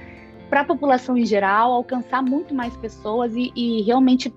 para 0.49 0.61
a 0.61 0.65
população 0.65 1.17
em 1.17 1.25
geral, 1.25 1.71
alcançar 1.71 2.21
muito 2.21 2.53
mais 2.53 2.75
pessoas 2.77 3.35
e, 3.35 3.51
e 3.55 3.81
realmente 3.81 4.33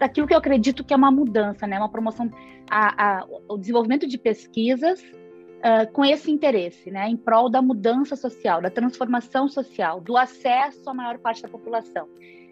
aquilo 0.00 0.26
que 0.26 0.34
eu 0.34 0.38
acredito 0.38 0.84
que 0.84 0.92
é 0.92 0.96
uma 0.96 1.10
mudança, 1.10 1.66
né? 1.66 1.78
Uma 1.78 1.88
promoção, 1.88 2.30
a, 2.70 3.20
a, 3.20 3.26
o 3.48 3.56
desenvolvimento 3.56 4.06
de 4.06 4.18
pesquisas 4.18 5.00
uh, 5.00 5.90
com 5.92 6.04
esse 6.04 6.30
interesse, 6.30 6.90
né? 6.90 7.08
Em 7.08 7.16
prol 7.16 7.48
da 7.48 7.60
mudança 7.60 8.14
social, 8.16 8.60
da 8.60 8.70
transformação 8.70 9.48
social, 9.48 10.00
do 10.00 10.16
acesso 10.16 10.88
à 10.88 10.94
maior 10.94 11.18
parte 11.18 11.42
da 11.42 11.48
população. 11.48 12.06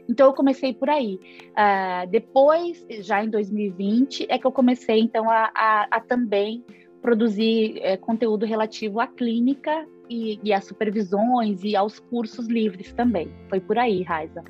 Então 0.09 0.26
eu 0.26 0.32
comecei 0.32 0.75
por 0.75 0.90
aí. 0.90 1.18
Uh, 1.50 2.11
depois, 2.11 2.85
já 3.00 3.25
em 3.25 3.30
2020, 3.30 4.26
é 4.28 4.38
que 4.38 4.47
eu 4.47 4.52
comecei 4.52 5.00
então 5.00 5.30
a, 5.30 5.50
a, 5.54 5.87
a 5.90 6.00
também 6.00 6.64
produzir 7.00 7.78
é, 7.82 7.97
conteúdo 7.97 8.47
relativo 8.47 9.00
à 9.00 9.06
clínica 9.06 9.87
e, 10.09 10.38
e 10.42 10.52
às 10.52 10.64
supervisões 10.64 11.64
e 11.64 11.75
aos 11.75 11.99
cursos 11.99 12.47
livres 12.47 12.92
também. 12.92 13.28
Foi 13.49 13.61
por 13.61 13.76
aí, 13.76 14.02
Raiza. 14.02 14.44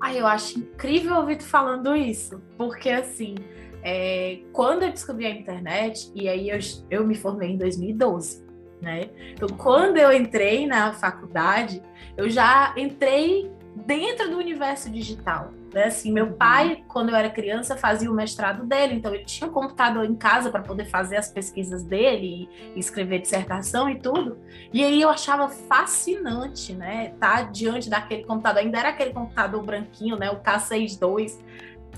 Ah, 0.00 0.14
eu 0.14 0.26
acho 0.26 0.58
incrível 0.58 1.16
ouvir 1.16 1.38
tu 1.38 1.44
falando 1.44 1.96
isso, 1.96 2.40
porque 2.56 2.90
assim, 2.90 3.34
é, 3.82 4.40
quando 4.52 4.84
eu 4.84 4.90
descobri 4.90 5.26
a 5.26 5.30
internet, 5.30 6.12
e 6.14 6.28
aí 6.28 6.50
eu, 6.50 6.58
eu 6.90 7.06
me 7.06 7.14
formei 7.14 7.50
em 7.50 7.56
2012, 7.56 8.44
né? 8.80 9.10
Então, 9.32 9.48
quando 9.56 9.96
eu 9.96 10.12
entrei 10.12 10.66
na 10.66 10.92
faculdade, 10.92 11.82
eu 12.16 12.28
já 12.28 12.74
entrei 12.76 13.50
dentro 13.86 14.28
do 14.28 14.36
universo 14.36 14.90
digital. 14.90 15.52
Né? 15.72 15.84
Assim, 15.84 16.12
meu 16.12 16.32
pai, 16.32 16.84
quando 16.88 17.10
eu 17.10 17.16
era 17.16 17.30
criança, 17.30 17.76
fazia 17.76 18.10
o 18.10 18.14
mestrado 18.14 18.64
dele, 18.64 18.94
então 18.94 19.14
ele 19.14 19.24
tinha 19.24 19.48
um 19.48 19.52
computador 19.52 20.04
em 20.04 20.16
casa 20.16 20.50
para 20.50 20.60
poder 20.60 20.86
fazer 20.86 21.16
as 21.16 21.30
pesquisas 21.30 21.84
dele 21.84 22.48
e 22.74 22.78
escrever 22.78 23.20
dissertação 23.20 23.88
e 23.88 23.98
tudo. 23.98 24.38
E 24.72 24.84
aí 24.84 25.00
eu 25.00 25.08
achava 25.08 25.48
fascinante, 25.48 26.74
né? 26.74 27.14
Tá 27.20 27.42
diante 27.42 27.88
daquele 27.88 28.24
computador, 28.24 28.60
ainda 28.62 28.78
era 28.78 28.88
aquele 28.88 29.12
computador 29.12 29.62
branquinho, 29.62 30.16
né? 30.16 30.30
O 30.30 30.40
K62 30.40 31.38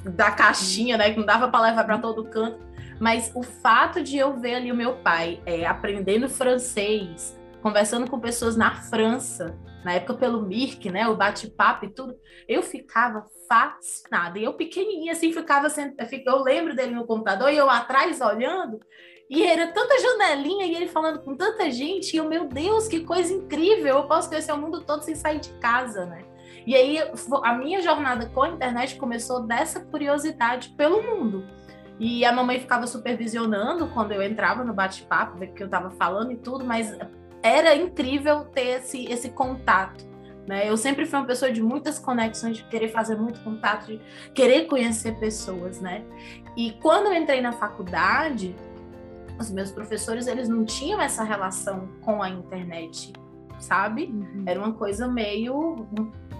da 0.04 0.30
caixinha, 0.30 0.98
né? 0.98 1.10
Que 1.10 1.18
não 1.18 1.26
dava 1.26 1.48
para 1.48 1.62
levar 1.62 1.84
para 1.84 1.98
todo 1.98 2.24
canto. 2.24 2.68
Mas 3.00 3.32
o 3.34 3.42
fato 3.42 4.02
de 4.02 4.18
eu 4.18 4.38
ver 4.38 4.56
ali 4.56 4.70
o 4.70 4.76
meu 4.76 4.96
pai 4.96 5.40
é, 5.46 5.64
aprendendo 5.64 6.28
francês, 6.28 7.38
conversando 7.62 8.10
com 8.10 8.18
pessoas 8.18 8.56
na 8.56 8.74
França, 8.74 9.56
na 9.84 9.94
época 9.94 10.14
pelo 10.14 10.42
Mirk, 10.42 10.90
né, 10.90 11.06
o 11.08 11.16
bate-papo 11.16 11.84
e 11.84 11.90
tudo, 11.90 12.16
eu 12.48 12.62
ficava 12.62 13.26
fascinada. 13.48 14.38
E 14.38 14.44
eu 14.44 14.54
pequenininha 14.54 15.12
assim 15.12 15.32
ficava, 15.32 15.68
eu 16.26 16.42
lembro 16.42 16.74
dele 16.74 16.94
no 16.94 17.06
computador 17.06 17.50
e 17.50 17.56
eu 17.56 17.70
atrás 17.70 18.20
olhando, 18.20 18.80
e 19.30 19.44
era 19.44 19.68
tanta 19.68 19.98
janelinha 20.00 20.66
e 20.66 20.74
ele 20.74 20.88
falando 20.88 21.20
com 21.20 21.36
tanta 21.36 21.70
gente, 21.70 22.14
e 22.14 22.16
eu, 22.16 22.28
meu 22.28 22.46
Deus, 22.48 22.88
que 22.88 23.00
coisa 23.00 23.32
incrível, 23.32 23.98
eu 23.98 24.08
posso 24.08 24.28
conhecer 24.28 24.52
o 24.52 24.58
mundo 24.58 24.80
todo 24.84 25.02
sem 25.02 25.14
sair 25.14 25.38
de 25.38 25.50
casa, 25.60 26.06
né? 26.06 26.24
E 26.66 26.74
aí 26.74 26.98
a 27.44 27.54
minha 27.54 27.80
jornada 27.80 28.26
com 28.26 28.42
a 28.42 28.48
internet 28.48 28.96
começou 28.96 29.40
dessa 29.40 29.80
curiosidade 29.80 30.70
pelo 30.70 31.02
mundo. 31.02 31.46
E 31.98 32.24
a 32.24 32.32
mamãe 32.32 32.60
ficava 32.60 32.86
supervisionando 32.86 33.88
quando 33.88 34.12
eu 34.12 34.22
entrava 34.22 34.62
no 34.62 34.72
bate-papo, 34.72 35.38
ver 35.38 35.50
o 35.50 35.54
que 35.54 35.62
eu 35.62 35.66
estava 35.66 35.90
falando 35.90 36.30
e 36.30 36.36
tudo, 36.36 36.64
mas 36.64 36.96
era 37.42 37.74
incrível 37.74 38.44
ter 38.46 38.78
esse, 38.78 39.04
esse 39.06 39.30
contato. 39.30 40.06
Né? 40.46 40.68
Eu 40.68 40.76
sempre 40.76 41.04
fui 41.04 41.18
uma 41.18 41.26
pessoa 41.26 41.52
de 41.52 41.62
muitas 41.62 41.98
conexões, 41.98 42.56
de 42.56 42.64
querer 42.64 42.88
fazer 42.88 43.16
muito 43.16 43.38
contato, 43.40 43.86
de 43.86 44.00
querer 44.32 44.64
conhecer 44.66 45.18
pessoas, 45.18 45.78
né? 45.78 46.02
E 46.56 46.72
quando 46.80 47.06
eu 47.08 47.14
entrei 47.14 47.42
na 47.42 47.52
faculdade, 47.52 48.56
os 49.38 49.50
meus 49.50 49.70
professores, 49.70 50.26
eles 50.26 50.48
não 50.48 50.64
tinham 50.64 51.00
essa 51.00 51.22
relação 51.22 51.88
com 52.00 52.22
a 52.22 52.30
internet, 52.30 53.12
sabe? 53.60 54.04
Uhum. 54.06 54.44
Era 54.46 54.58
uma 54.58 54.72
coisa 54.72 55.06
meio 55.06 55.86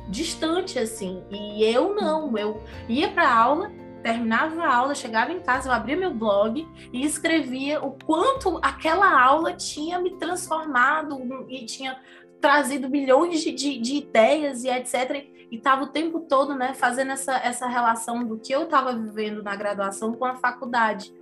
distante, 0.09 0.78
assim. 0.78 1.23
E 1.31 1.62
eu 1.64 1.95
não, 1.95 2.37
eu 2.37 2.62
ia 2.88 3.11
para 3.11 3.31
aula, 3.31 3.71
terminava 4.02 4.62
a 4.62 4.75
aula, 4.75 4.95
chegava 4.95 5.33
em 5.33 5.40
casa, 5.40 5.69
eu 5.69 5.73
abria 5.73 5.97
meu 5.97 6.12
blog 6.12 6.67
e 6.93 7.05
escrevia 7.05 7.83
o 7.85 7.93
quanto 8.05 8.59
aquela 8.62 9.21
aula 9.21 9.52
tinha 9.52 9.99
me 9.99 10.17
transformado 10.17 11.47
e 11.49 11.64
tinha 11.64 12.00
trazido 12.40 12.88
milhões 12.88 13.40
de, 13.40 13.52
de, 13.52 13.78
de 13.78 13.97
ideias 13.97 14.64
e 14.64 14.69
etc. 14.69 15.26
E 15.50 15.57
estava 15.57 15.85
o 15.85 15.88
tempo 15.88 16.21
todo 16.21 16.55
né, 16.55 16.75
fazendo 16.75 17.12
essa, 17.12 17.37
essa 17.38 17.67
relação 17.67 18.25
do 18.25 18.38
que 18.38 18.52
eu 18.52 18.64
estava 18.64 18.93
vivendo 18.93 19.43
na 19.43 19.57
graduação 19.57 20.12
com 20.12 20.25
a 20.25 20.37
faculdade. 20.37 21.12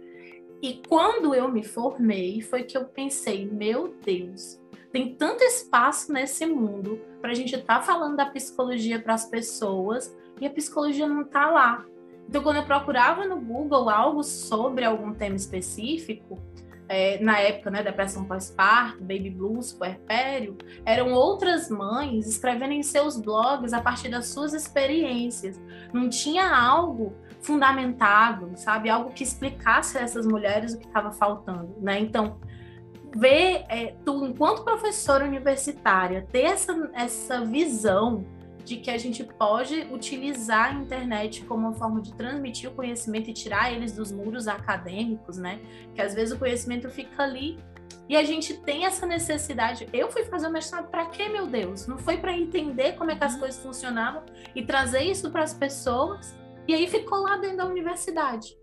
E 0.63 0.83
quando 0.89 1.35
eu 1.35 1.51
me 1.51 1.63
formei, 1.63 2.41
foi 2.41 2.65
que 2.65 2.77
eu 2.77 2.87
pensei, 2.87 3.47
meu 3.47 3.95
Deus, 4.05 4.61
tem 4.91 5.15
tanto 5.15 5.45
espaço 5.45 6.13
nesse 6.13 6.47
mundo 6.47 7.01
para 7.21 7.31
a 7.31 7.35
gente 7.35 7.55
estar 7.55 7.81
tá 7.81 7.83
falando 7.83 8.17
da 8.17 8.27
psicologia 8.27 8.99
para 8.99 9.15
as 9.15 9.27
pessoas 9.27 10.17
e 10.41 10.47
a 10.47 10.51
psicologia 10.51 11.07
não 11.07 11.23
está 11.23 11.51
lá. 11.51 11.85
Então, 12.29 12.43
quando 12.43 12.57
eu 12.57 12.65
procurava 12.65 13.25
no 13.25 13.41
Google 13.41 13.89
algo 13.89 14.23
sobre 14.23 14.85
algum 14.85 15.15
tema 15.15 15.37
específico, 15.37 16.41
é, 16.89 17.19
na 17.21 17.39
época, 17.39 17.71
né, 17.71 17.83
depressão 17.83 18.25
pós-parto, 18.25 19.01
baby 19.01 19.31
blues, 19.31 19.73
puerpério, 19.73 20.57
eram 20.85 21.13
outras 21.13 21.69
mães 21.69 22.27
escrevendo 22.27 22.73
em 22.73 22.83
seus 22.83 23.17
blogs 23.17 23.73
a 23.73 23.81
partir 23.81 24.09
das 24.09 24.27
suas 24.29 24.53
experiências. 24.53 25.61
Não 25.93 26.09
tinha 26.09 26.49
algo 26.49 27.15
fundamentado, 27.41 28.53
sabe? 28.57 28.89
Algo 28.89 29.11
que 29.11 29.25
explicasse 29.25 29.99
a 29.99 30.03
essas 30.03 30.27
mulheres 30.27 30.75
o 30.75 30.79
que 30.79 30.87
estava 30.87 31.13
faltando, 31.13 31.75
né? 31.81 31.99
Então, 31.99 32.39
ver, 33.15 33.65
é, 33.69 33.95
tu, 34.05 34.25
enquanto 34.25 34.63
professora 34.63 35.25
universitária, 35.25 36.27
ter 36.31 36.43
essa, 36.43 36.91
essa 36.95 37.45
visão 37.45 38.25
de 38.67 38.79
que 38.79 38.91
a 38.91 38.99
gente 38.99 39.23
pode 39.23 39.87
utilizar 39.93 40.71
a 40.71 40.81
internet 40.81 41.45
como 41.45 41.69
uma 41.69 41.73
forma 41.73 42.01
de 42.01 42.13
transmitir 42.15 42.69
o 42.69 42.75
conhecimento 42.75 43.31
e 43.31 43.33
tirar 43.33 43.73
eles 43.73 43.93
dos 43.93 44.11
muros 44.11 44.49
acadêmicos, 44.49 45.39
né? 45.39 45.61
Que 45.95 46.03
às 46.03 46.13
vezes 46.13 46.35
o 46.35 46.39
conhecimento 46.39 46.91
fica 46.91 47.23
ali 47.23 47.57
e 48.09 48.17
a 48.17 48.25
gente 48.25 48.55
tem 48.59 48.85
essa 48.85 49.07
necessidade. 49.07 49.89
Eu 49.93 50.11
fui 50.11 50.25
fazer 50.25 50.49
o 50.49 50.51
mestrado 50.51 50.91
para 50.91 51.07
quê, 51.07 51.29
meu 51.29 51.47
Deus? 51.47 51.87
Não 51.87 51.97
foi 51.97 52.17
para 52.17 52.37
entender 52.37 52.95
como 52.97 53.13
é 53.13 53.17
que 53.17 53.23
as 53.23 53.35
uhum. 53.35 53.39
coisas 53.39 53.63
funcionavam 53.63 54.25
e 54.53 54.65
trazer 54.65 55.05
isso 55.05 55.31
para 55.31 55.45
as 55.45 55.55
pessoas. 55.55 56.37
E 56.67 56.75
aí 56.75 56.89
ficou 56.89 57.21
lá 57.21 57.37
dentro 57.37 57.59
da 57.59 57.67
universidade. 57.67 58.59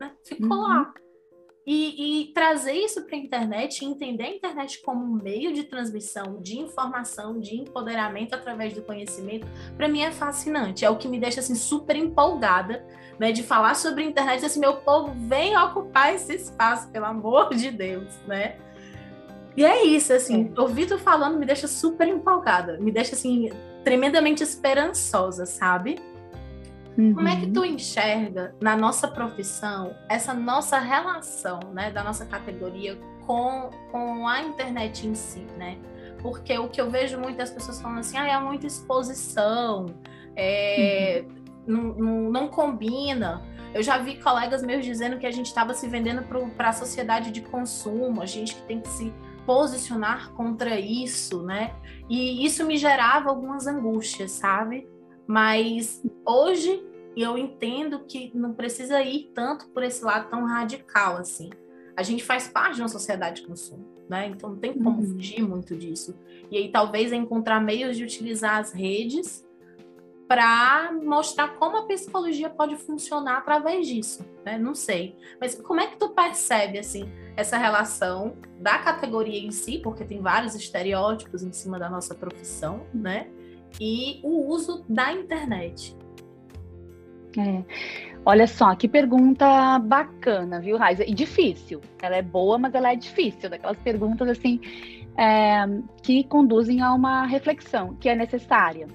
Né? 0.00 0.12
Ficou 0.24 0.58
uhum. 0.58 0.62
lá. 0.62 0.94
E, 1.70 2.22
e, 2.22 2.32
trazer 2.32 2.72
isso 2.72 3.04
para 3.04 3.14
a 3.14 3.18
internet, 3.18 3.84
entender 3.84 4.22
a 4.22 4.34
internet 4.34 4.80
como 4.80 5.04
um 5.04 5.22
meio 5.22 5.52
de 5.52 5.64
transmissão 5.64 6.40
de 6.40 6.58
informação, 6.58 7.38
de 7.38 7.56
empoderamento 7.56 8.32
através 8.34 8.72
do 8.72 8.80
conhecimento, 8.80 9.46
para 9.76 9.86
mim 9.86 10.00
é 10.00 10.10
fascinante. 10.10 10.86
É 10.86 10.88
o 10.88 10.96
que 10.96 11.06
me 11.06 11.20
deixa 11.20 11.40
assim 11.40 11.54
super 11.54 11.94
empolgada, 11.94 12.86
né, 13.18 13.32
de 13.32 13.42
falar 13.42 13.74
sobre 13.74 14.02
a 14.02 14.06
internet, 14.06 14.46
assim, 14.46 14.60
meu 14.60 14.76
povo 14.76 15.12
vem 15.28 15.58
ocupar 15.58 16.14
esse 16.14 16.36
espaço, 16.36 16.88
pelo 16.90 17.04
amor 17.04 17.50
de 17.54 17.70
Deus, 17.70 18.14
né? 18.26 18.56
E 19.54 19.62
é 19.62 19.84
isso, 19.84 20.14
assim, 20.14 20.50
é. 20.56 20.58
ouvir 20.58 20.86
tu 20.86 20.96
falando 20.96 21.38
me 21.38 21.44
deixa 21.44 21.68
super 21.68 22.08
empolgada, 22.08 22.78
me 22.78 22.90
deixa 22.90 23.14
assim 23.14 23.50
tremendamente 23.84 24.42
esperançosa, 24.42 25.44
sabe? 25.44 25.98
Uhum. 26.98 27.14
Como 27.14 27.28
é 27.28 27.36
que 27.36 27.46
tu 27.46 27.64
enxerga 27.64 28.56
na 28.60 28.76
nossa 28.76 29.06
profissão 29.06 29.94
essa 30.08 30.34
nossa 30.34 30.80
relação, 30.80 31.60
né, 31.72 31.92
da 31.92 32.02
nossa 32.02 32.26
categoria 32.26 32.98
com, 33.24 33.70
com 33.92 34.26
a 34.26 34.42
internet 34.42 35.06
em 35.06 35.14
si, 35.14 35.46
né? 35.56 35.78
Porque 36.20 36.58
o 36.58 36.68
que 36.68 36.80
eu 36.80 36.90
vejo 36.90 37.16
muitas 37.16 37.50
pessoas 37.52 37.80
falando 37.80 38.00
assim, 38.00 38.16
ah, 38.16 38.26
é 38.26 38.40
muita 38.40 38.66
exposição, 38.66 39.86
é, 40.34 41.24
uhum. 41.24 41.44
não, 41.66 41.82
não, 41.94 42.30
não 42.30 42.48
combina. 42.48 43.46
Eu 43.72 43.82
já 43.82 43.98
vi 43.98 44.16
colegas 44.20 44.64
meus 44.64 44.84
dizendo 44.84 45.18
que 45.18 45.26
a 45.26 45.30
gente 45.30 45.46
estava 45.46 45.74
se 45.74 45.86
vendendo 45.86 46.24
para 46.56 46.70
a 46.70 46.72
sociedade 46.72 47.30
de 47.30 47.42
consumo, 47.42 48.20
a 48.20 48.26
gente 48.26 48.56
que 48.56 48.62
tem 48.62 48.80
que 48.80 48.88
se 48.88 49.14
posicionar 49.46 50.32
contra 50.32 50.80
isso, 50.80 51.44
né? 51.44 51.74
E 52.08 52.44
isso 52.44 52.66
me 52.66 52.76
gerava 52.76 53.28
algumas 53.28 53.68
angústias, 53.68 54.32
sabe? 54.32 54.88
Mas 55.28 56.02
hoje 56.24 56.82
eu 57.14 57.36
entendo 57.36 58.00
que 58.06 58.30
não 58.34 58.54
precisa 58.54 59.02
ir 59.02 59.30
tanto 59.34 59.68
por 59.68 59.82
esse 59.82 60.02
lado 60.02 60.30
tão 60.30 60.46
radical 60.46 61.18
assim. 61.18 61.50
A 61.94 62.02
gente 62.02 62.24
faz 62.24 62.48
parte 62.48 62.76
de 62.76 62.82
uma 62.82 62.88
sociedade 62.88 63.42
de 63.42 63.46
consumo, 63.46 63.84
né? 64.08 64.28
Então 64.28 64.50
não 64.50 64.56
tem 64.56 64.72
como 64.72 65.00
uhum. 65.00 65.06
fugir 65.06 65.42
muito 65.42 65.76
disso. 65.76 66.16
E 66.50 66.56
aí 66.56 66.70
talvez 66.70 67.12
é 67.12 67.16
encontrar 67.16 67.60
meios 67.60 67.96
de 67.96 68.04
utilizar 68.04 68.58
as 68.58 68.72
redes 68.72 69.46
para 70.26 70.92
mostrar 70.92 71.54
como 71.54 71.76
a 71.76 71.86
psicologia 71.86 72.48
pode 72.48 72.76
funcionar 72.76 73.38
através 73.38 73.86
disso, 73.86 74.24
né? 74.44 74.56
Não 74.56 74.74
sei. 74.74 75.16
Mas 75.40 75.54
como 75.54 75.80
é 75.80 75.88
que 75.88 75.98
tu 75.98 76.10
percebe 76.10 76.78
assim 76.78 77.10
essa 77.36 77.58
relação 77.58 78.36
da 78.58 78.78
categoria 78.78 79.38
em 79.38 79.50
si, 79.50 79.78
porque 79.78 80.04
tem 80.04 80.22
vários 80.22 80.54
estereótipos 80.54 81.42
em 81.42 81.52
cima 81.52 81.78
da 81.78 81.90
nossa 81.90 82.14
profissão, 82.14 82.86
né? 82.94 83.28
E 83.80 84.20
o 84.22 84.48
uso 84.48 84.84
da 84.88 85.12
internet. 85.12 85.96
É. 87.36 87.62
Olha 88.24 88.46
só, 88.46 88.74
que 88.74 88.88
pergunta 88.88 89.78
bacana, 89.78 90.60
viu, 90.60 90.76
Raiza? 90.76 91.04
E 91.04 91.14
difícil. 91.14 91.80
Ela 92.02 92.16
é 92.16 92.22
boa, 92.22 92.58
mas 92.58 92.74
ela 92.74 92.92
é 92.92 92.96
difícil. 92.96 93.48
Daquelas 93.48 93.78
perguntas, 93.78 94.28
assim, 94.28 94.60
é, 95.16 95.64
que 96.02 96.24
conduzem 96.24 96.82
a 96.82 96.92
uma 96.92 97.26
reflexão 97.26 97.94
que 97.94 98.08
é 98.08 98.14
necessária. 98.14 98.86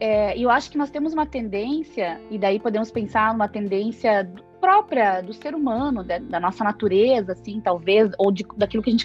É, 0.00 0.36
eu 0.36 0.50
acho 0.50 0.70
que 0.70 0.76
nós 0.76 0.90
temos 0.90 1.12
uma 1.12 1.26
tendência, 1.26 2.20
e 2.30 2.38
daí 2.38 2.58
podemos 2.58 2.90
pensar 2.90 3.32
numa 3.32 3.46
tendência 3.46 4.28
própria 4.62 5.20
do 5.20 5.32
ser 5.32 5.56
humano, 5.56 6.04
da, 6.04 6.18
da 6.18 6.38
nossa 6.38 6.62
natureza, 6.62 7.32
assim, 7.32 7.60
talvez, 7.60 8.12
ou 8.16 8.30
de, 8.30 8.46
daquilo 8.56 8.80
que 8.80 8.90
a 8.90 8.92
gente. 8.92 9.04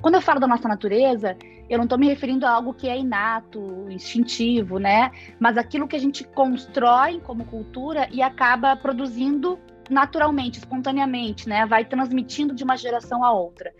Quando 0.00 0.14
eu 0.14 0.22
falo 0.22 0.40
da 0.40 0.46
nossa 0.46 0.66
natureza, 0.66 1.36
eu 1.68 1.76
não 1.76 1.84
estou 1.84 1.98
me 1.98 2.08
referindo 2.08 2.46
a 2.46 2.50
algo 2.50 2.72
que 2.72 2.88
é 2.88 2.98
inato, 2.98 3.60
instintivo, 3.90 4.78
né? 4.78 5.10
Mas 5.38 5.58
aquilo 5.58 5.86
que 5.86 5.96
a 5.96 5.98
gente 5.98 6.24
constrói 6.24 7.20
como 7.20 7.44
cultura 7.44 8.08
e 8.10 8.22
acaba 8.22 8.74
produzindo 8.74 9.58
naturalmente, 9.90 10.58
espontaneamente, 10.58 11.46
né? 11.46 11.66
Vai 11.66 11.84
transmitindo 11.84 12.54
de 12.54 12.64
uma 12.64 12.76
geração 12.76 13.22
a 13.22 13.30
outra. 13.30 13.74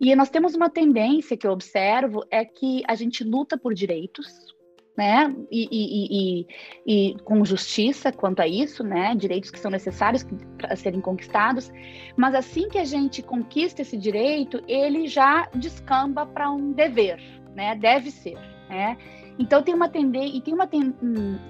E 0.00 0.14
nós 0.14 0.30
temos 0.30 0.54
uma 0.54 0.70
tendência 0.70 1.36
que 1.36 1.48
eu 1.48 1.50
observo 1.50 2.24
é 2.30 2.44
que 2.44 2.84
a 2.86 2.94
gente 2.94 3.24
luta 3.24 3.58
por 3.58 3.74
direitos, 3.74 4.53
né? 4.96 5.34
E, 5.50 5.68
e, 5.70 6.06
e, 6.06 6.46
e, 6.86 7.18
com 7.24 7.44
justiça 7.44 8.12
quanto 8.12 8.40
a 8.40 8.46
isso, 8.46 8.84
né? 8.84 9.14
Direitos 9.14 9.50
que 9.50 9.58
são 9.58 9.70
necessários 9.70 10.24
para 10.56 10.76
serem 10.76 11.00
conquistados. 11.00 11.72
Mas 12.16 12.34
assim 12.34 12.68
que 12.68 12.78
a 12.78 12.84
gente 12.84 13.22
conquista 13.22 13.82
esse 13.82 13.96
direito, 13.96 14.62
ele 14.68 15.06
já 15.06 15.48
descamba 15.54 16.24
para 16.24 16.50
um 16.50 16.72
dever, 16.72 17.20
né? 17.54 17.74
Deve 17.74 18.10
ser, 18.10 18.38
né? 18.68 18.96
Então 19.36 19.62
tem 19.62 19.74
uma 19.74 19.88
tendência 19.88 20.38
e 20.38 20.40
tem 20.40 20.54
uma, 20.54 20.68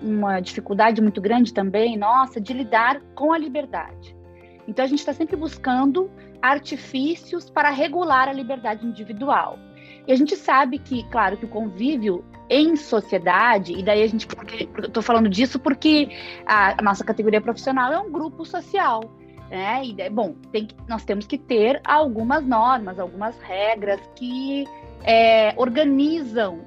uma 0.02 0.40
dificuldade 0.40 1.02
muito 1.02 1.20
grande 1.20 1.52
também, 1.52 1.98
nossa, 1.98 2.40
de 2.40 2.52
lidar 2.54 3.00
com 3.14 3.32
a 3.32 3.38
liberdade. 3.38 4.16
Então 4.66 4.82
a 4.82 4.88
gente 4.88 5.00
está 5.00 5.12
sempre 5.12 5.36
buscando 5.36 6.10
artifícios 6.40 7.50
para 7.50 7.68
regular 7.68 8.28
a 8.28 8.32
liberdade 8.32 8.86
individual. 8.86 9.58
E 10.06 10.12
a 10.12 10.16
gente 10.16 10.36
sabe 10.36 10.78
que, 10.78 11.02
claro, 11.10 11.36
que 11.36 11.44
o 11.44 11.48
convívio 11.48 12.24
em 12.48 12.76
sociedade, 12.76 13.72
e 13.72 13.82
daí 13.82 14.02
a 14.02 14.06
gente, 14.06 14.26
estou 14.78 15.02
falando 15.02 15.28
disso 15.28 15.58
porque 15.58 16.08
a, 16.46 16.78
a, 16.78 16.82
nossa 16.82 17.04
categoria 17.04 17.40
profissional 17.40 17.92
é 17.92 17.98
um 17.98 18.10
grupo 18.10 18.44
social, 18.44 19.02
né? 19.50 19.82
E, 19.84 20.10
bom, 20.10 20.34
tem, 20.52 20.68
nós 20.88 21.04
temos 21.04 21.26
que 21.26 21.38
ter 21.38 21.80
algumas 21.84 22.44
normas, 22.44 22.98
algumas 22.98 23.38
regras 23.40 24.00
que 24.14 24.64
é, 25.04 25.54
organizam 25.56 26.60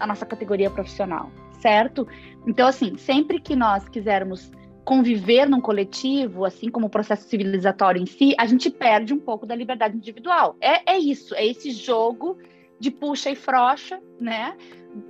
a 0.00 0.06
nossa 0.06 0.24
categoria 0.24 0.70
profissional, 0.70 1.30
certo? 1.60 2.06
Então, 2.46 2.66
assim, 2.66 2.96
sempre 2.96 3.40
que 3.40 3.54
nós 3.54 3.88
quisermos 3.88 4.50
conviver 4.84 5.46
num 5.46 5.60
coletivo, 5.60 6.46
assim 6.46 6.70
como 6.70 6.86
o 6.86 6.90
processo 6.90 7.28
civilizatório 7.28 8.00
em 8.00 8.06
si, 8.06 8.34
a 8.38 8.46
gente 8.46 8.70
perde 8.70 9.12
um 9.12 9.18
pouco 9.18 9.44
da 9.44 9.54
liberdade 9.54 9.94
individual. 9.94 10.56
É, 10.62 10.94
é 10.94 10.98
isso, 10.98 11.34
é 11.34 11.46
esse 11.46 11.70
jogo 11.70 12.38
de 12.80 12.90
puxa 12.90 13.30
e 13.30 13.36
frocha, 13.36 14.00
né? 14.18 14.56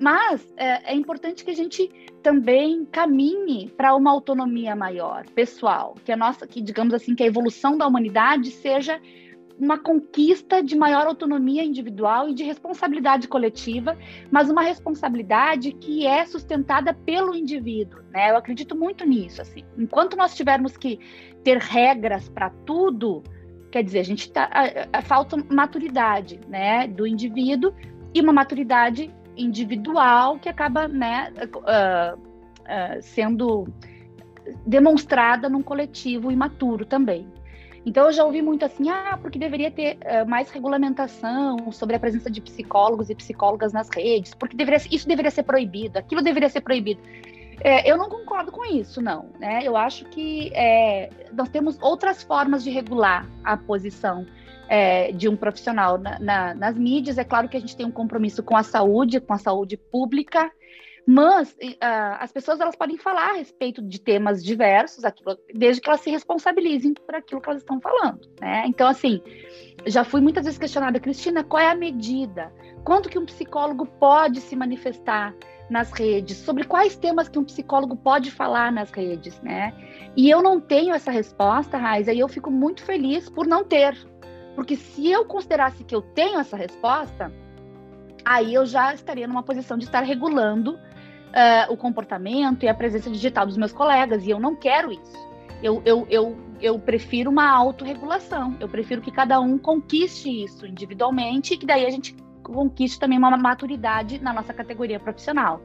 Mas 0.01 0.53
é, 0.57 0.93
é 0.93 0.95
importante 0.95 1.45
que 1.45 1.51
a 1.51 1.57
gente 1.57 1.91
também 2.23 2.85
caminhe 2.87 3.71
para 3.77 3.95
uma 3.95 4.11
autonomia 4.11 4.75
maior, 4.75 5.25
pessoal, 5.31 5.95
que 6.05 6.13
a 6.13 6.17
nossa, 6.17 6.47
que 6.47 6.61
digamos 6.61 6.93
assim, 6.93 7.15
que 7.15 7.23
a 7.23 7.27
evolução 7.27 7.79
da 7.79 7.87
humanidade 7.87 8.51
seja 8.51 9.01
uma 9.59 9.77
conquista 9.77 10.63
de 10.63 10.77
maior 10.77 11.07
autonomia 11.07 11.65
individual 11.65 12.29
e 12.29 12.35
de 12.35 12.45
responsabilidade 12.45 13.27
coletiva, 13.27 13.99
mas 14.31 14.49
uma 14.49 14.63
responsabilidade 14.63 15.73
que 15.73 16.07
é 16.07 16.25
sustentada 16.25 16.95
pelo 16.95 17.35
indivíduo, 17.35 18.01
né? 18.11 18.31
Eu 18.31 18.37
acredito 18.37 18.77
muito 18.77 19.05
nisso, 19.05 19.43
assim. 19.43 19.65
Enquanto 19.77 20.17
nós 20.17 20.37
tivermos 20.37 20.77
que 20.77 21.01
ter 21.43 21.59
regras 21.59 22.29
para 22.29 22.51
tudo, 22.65 23.25
quer 23.73 23.83
dizer, 23.83 23.99
a 23.99 24.05
gente 24.05 24.31
tá, 24.31 24.49
a, 24.53 24.99
a, 24.99 25.03
falta 25.03 25.37
maturidade, 25.53 26.41
né, 26.49 26.87
do 26.87 27.05
indivíduo 27.05 27.75
e 28.15 28.21
uma 28.21 28.33
maturidade 28.33 29.13
individual 29.39 30.39
que 30.39 30.49
acaba 30.49 30.89
né, 30.89 31.33
uh, 31.55 32.19
uh, 32.19 33.03
sendo 33.03 33.67
demonstrada 34.67 35.49
num 35.49 35.63
coletivo 35.63 36.31
imaturo 36.31 36.85
também. 36.85 37.27
Então 37.87 38.07
eu 38.07 38.13
já 38.13 38.25
ouvi 38.25 38.43
muito 38.43 38.65
assim, 38.65 38.91
ah, 38.91 39.19
porque 39.21 39.39
deveria 39.39 39.71
ter 39.71 39.97
uh, 39.97 40.29
mais 40.29 40.51
regulamentação 40.51 41.71
sobre 41.73 41.97
a 41.97 42.01
presença 42.01 42.31
de 42.31 42.41
psicólogos 42.41 43.09
e 43.09 43.15
psicólogas 43.15 43.73
nas 43.73 43.89
redes, 43.89 44.35
porque 44.35 44.57
deveria, 44.57 44.81
isso 44.91 45.07
deveria 45.09 45.31
ser 45.31 45.45
proibido, 45.45 45.99
aquilo 45.99 46.21
deveria 46.21 46.49
ser 46.49 46.61
proibido. 46.61 47.01
É, 47.61 47.91
eu 47.91 47.97
não 47.97 48.09
concordo 48.09 48.53
com 48.53 48.65
isso, 48.65 49.01
não. 49.03 49.31
Né? 49.39 49.61
Eu 49.65 49.77
acho 49.77 50.05
que 50.07 50.53
é, 50.55 51.11
nós 51.33 51.49
temos 51.49 51.77
outras 51.81 52.23
formas 52.23 52.63
de 52.63 52.71
regular 52.71 53.27
a 53.43 53.57
posição 53.57 54.27
é, 54.69 55.11
de 55.13 55.29
um 55.29 55.37
profissional 55.37 55.99
na, 55.99 56.19
na, 56.19 56.55
nas 56.55 56.77
mídias. 56.77 57.19
É 57.19 57.25
claro 57.25 57.49
que 57.49 57.57
a 57.57 57.61
gente 57.61 57.77
tem 57.77 57.87
um 57.87 57.91
compromisso 57.91 58.43
com 58.43 58.57
a 58.57 58.63
saúde, 58.63 59.21
com 59.21 59.33
a 59.33 59.39
saúde 59.39 59.77
pública, 59.77 60.51
mas 61.11 61.53
uh, 61.53 62.17
as 62.21 62.31
pessoas 62.31 62.61
elas 62.61 62.77
podem 62.77 62.99
falar 62.99 63.31
a 63.31 63.33
respeito 63.33 63.81
de 63.81 63.99
temas 63.99 64.45
diversos, 64.45 65.07
aquilo, 65.07 65.39
desde 65.55 65.81
que 65.81 65.89
elas 65.89 66.03
se 66.03 66.11
responsabilizem 66.11 66.93
por 66.93 67.15
aquilo 67.15 67.41
que 67.41 67.49
elas 67.49 67.63
estão 67.63 67.81
falando, 67.81 68.29
né? 68.39 68.65
Então, 68.67 68.87
assim, 68.87 69.23
já 69.87 70.05
fui 70.05 70.21
muitas 70.21 70.45
vezes 70.45 70.59
questionada, 70.59 71.01
Cristina, 71.01 71.43
qual 71.43 71.63
é 71.63 71.71
a 71.71 71.75
medida? 71.75 72.53
Quanto 72.85 73.09
que 73.09 73.19
um 73.19 73.25
psicólogo 73.25 73.87
pode 73.87 74.43
se 74.43 74.55
manifestar 74.55 75.35
nas 75.71 75.91
redes? 75.93 76.37
Sobre 76.37 76.65
quais 76.65 76.95
temas 76.95 77.27
que 77.27 77.39
um 77.39 77.45
psicólogo 77.45 77.97
pode 77.97 78.31
falar 78.31 78.71
nas 78.71 78.91
redes, 78.91 79.41
né? 79.41 79.73
E 80.15 80.29
eu 80.29 80.43
não 80.43 80.61
tenho 80.61 80.95
essa 80.95 81.11
resposta, 81.11 81.79
Raiza, 81.79 82.13
e 82.13 82.19
eu 82.19 82.29
fico 82.29 82.51
muito 82.51 82.83
feliz 82.83 83.31
por 83.31 83.47
não 83.47 83.65
ter, 83.65 83.97
porque 84.59 84.75
se 84.75 85.09
eu 85.09 85.25
considerasse 85.25 85.85
que 85.85 85.95
eu 85.95 86.03
tenho 86.03 86.41
essa 86.41 86.57
resposta, 86.57 87.33
aí 88.25 88.53
eu 88.53 88.67
já 88.67 88.93
estaria 88.93 89.25
numa 89.25 89.41
posição 89.41 89.79
de 89.79 89.85
estar 89.85 90.01
regulando 90.01 90.73
uh, 90.75 91.73
o 91.73 91.77
comportamento 91.77 92.65
e 92.65 92.69
a 92.69 92.75
presença 92.75 93.09
digital 93.09 93.47
dos 93.47 93.57
meus 93.57 93.73
colegas, 93.73 94.27
e 94.27 94.31
eu 94.31 94.41
não 94.41 94.57
quero 94.57 94.91
isso. 94.91 95.17
Eu, 95.63 95.81
eu, 95.85 96.05
eu, 96.11 96.37
eu 96.61 96.77
prefiro 96.77 97.31
uma 97.31 97.49
autorregulação, 97.49 98.57
eu 98.59 98.69
prefiro 98.69 99.01
que 99.01 99.13
cada 99.13 99.39
um 99.39 99.57
conquiste 99.57 100.29
isso 100.43 100.67
individualmente 100.67 101.55
e 101.55 101.57
que 101.57 101.65
daí 101.65 101.87
a 101.87 101.91
gente 101.91 102.17
conquiste 102.43 102.99
também 102.99 103.17
uma 103.17 103.37
maturidade 103.37 104.21
na 104.21 104.33
nossa 104.33 104.53
categoria 104.53 104.99
profissional. 104.99 105.63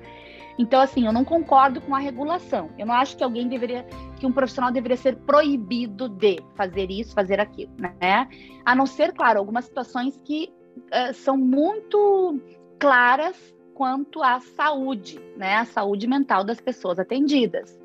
Então, 0.57 0.79
assim, 0.81 1.05
eu 1.05 1.13
não 1.13 1.25
concordo 1.25 1.81
com 1.81 1.95
a 1.95 1.99
regulação. 1.99 2.69
Eu 2.77 2.85
não 2.85 2.93
acho 2.93 3.17
que 3.17 3.23
alguém 3.23 3.47
deveria, 3.47 3.83
que 4.19 4.25
um 4.25 4.31
profissional 4.31 4.71
deveria 4.71 4.97
ser 4.97 5.15
proibido 5.17 6.07
de 6.07 6.39
fazer 6.55 6.91
isso, 6.91 7.13
fazer 7.13 7.39
aquilo, 7.39 7.71
né? 7.77 8.27
A 8.63 8.75
não 8.75 8.85
ser, 8.85 9.13
claro, 9.13 9.39
algumas 9.39 9.65
situações 9.65 10.19
que 10.23 10.51
uh, 10.77 11.13
são 11.13 11.35
muito 11.37 12.39
claras 12.79 13.53
quanto 13.73 14.21
à 14.21 14.39
saúde, 14.39 15.19
né? 15.35 15.55
A 15.55 15.65
saúde 15.65 16.07
mental 16.07 16.43
das 16.43 16.61
pessoas 16.61 16.99
atendidas. 16.99 17.79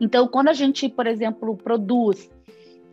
Então, 0.00 0.28
quando 0.28 0.48
a 0.48 0.52
gente, 0.52 0.88
por 0.88 1.06
exemplo, 1.06 1.56
produz 1.56 2.30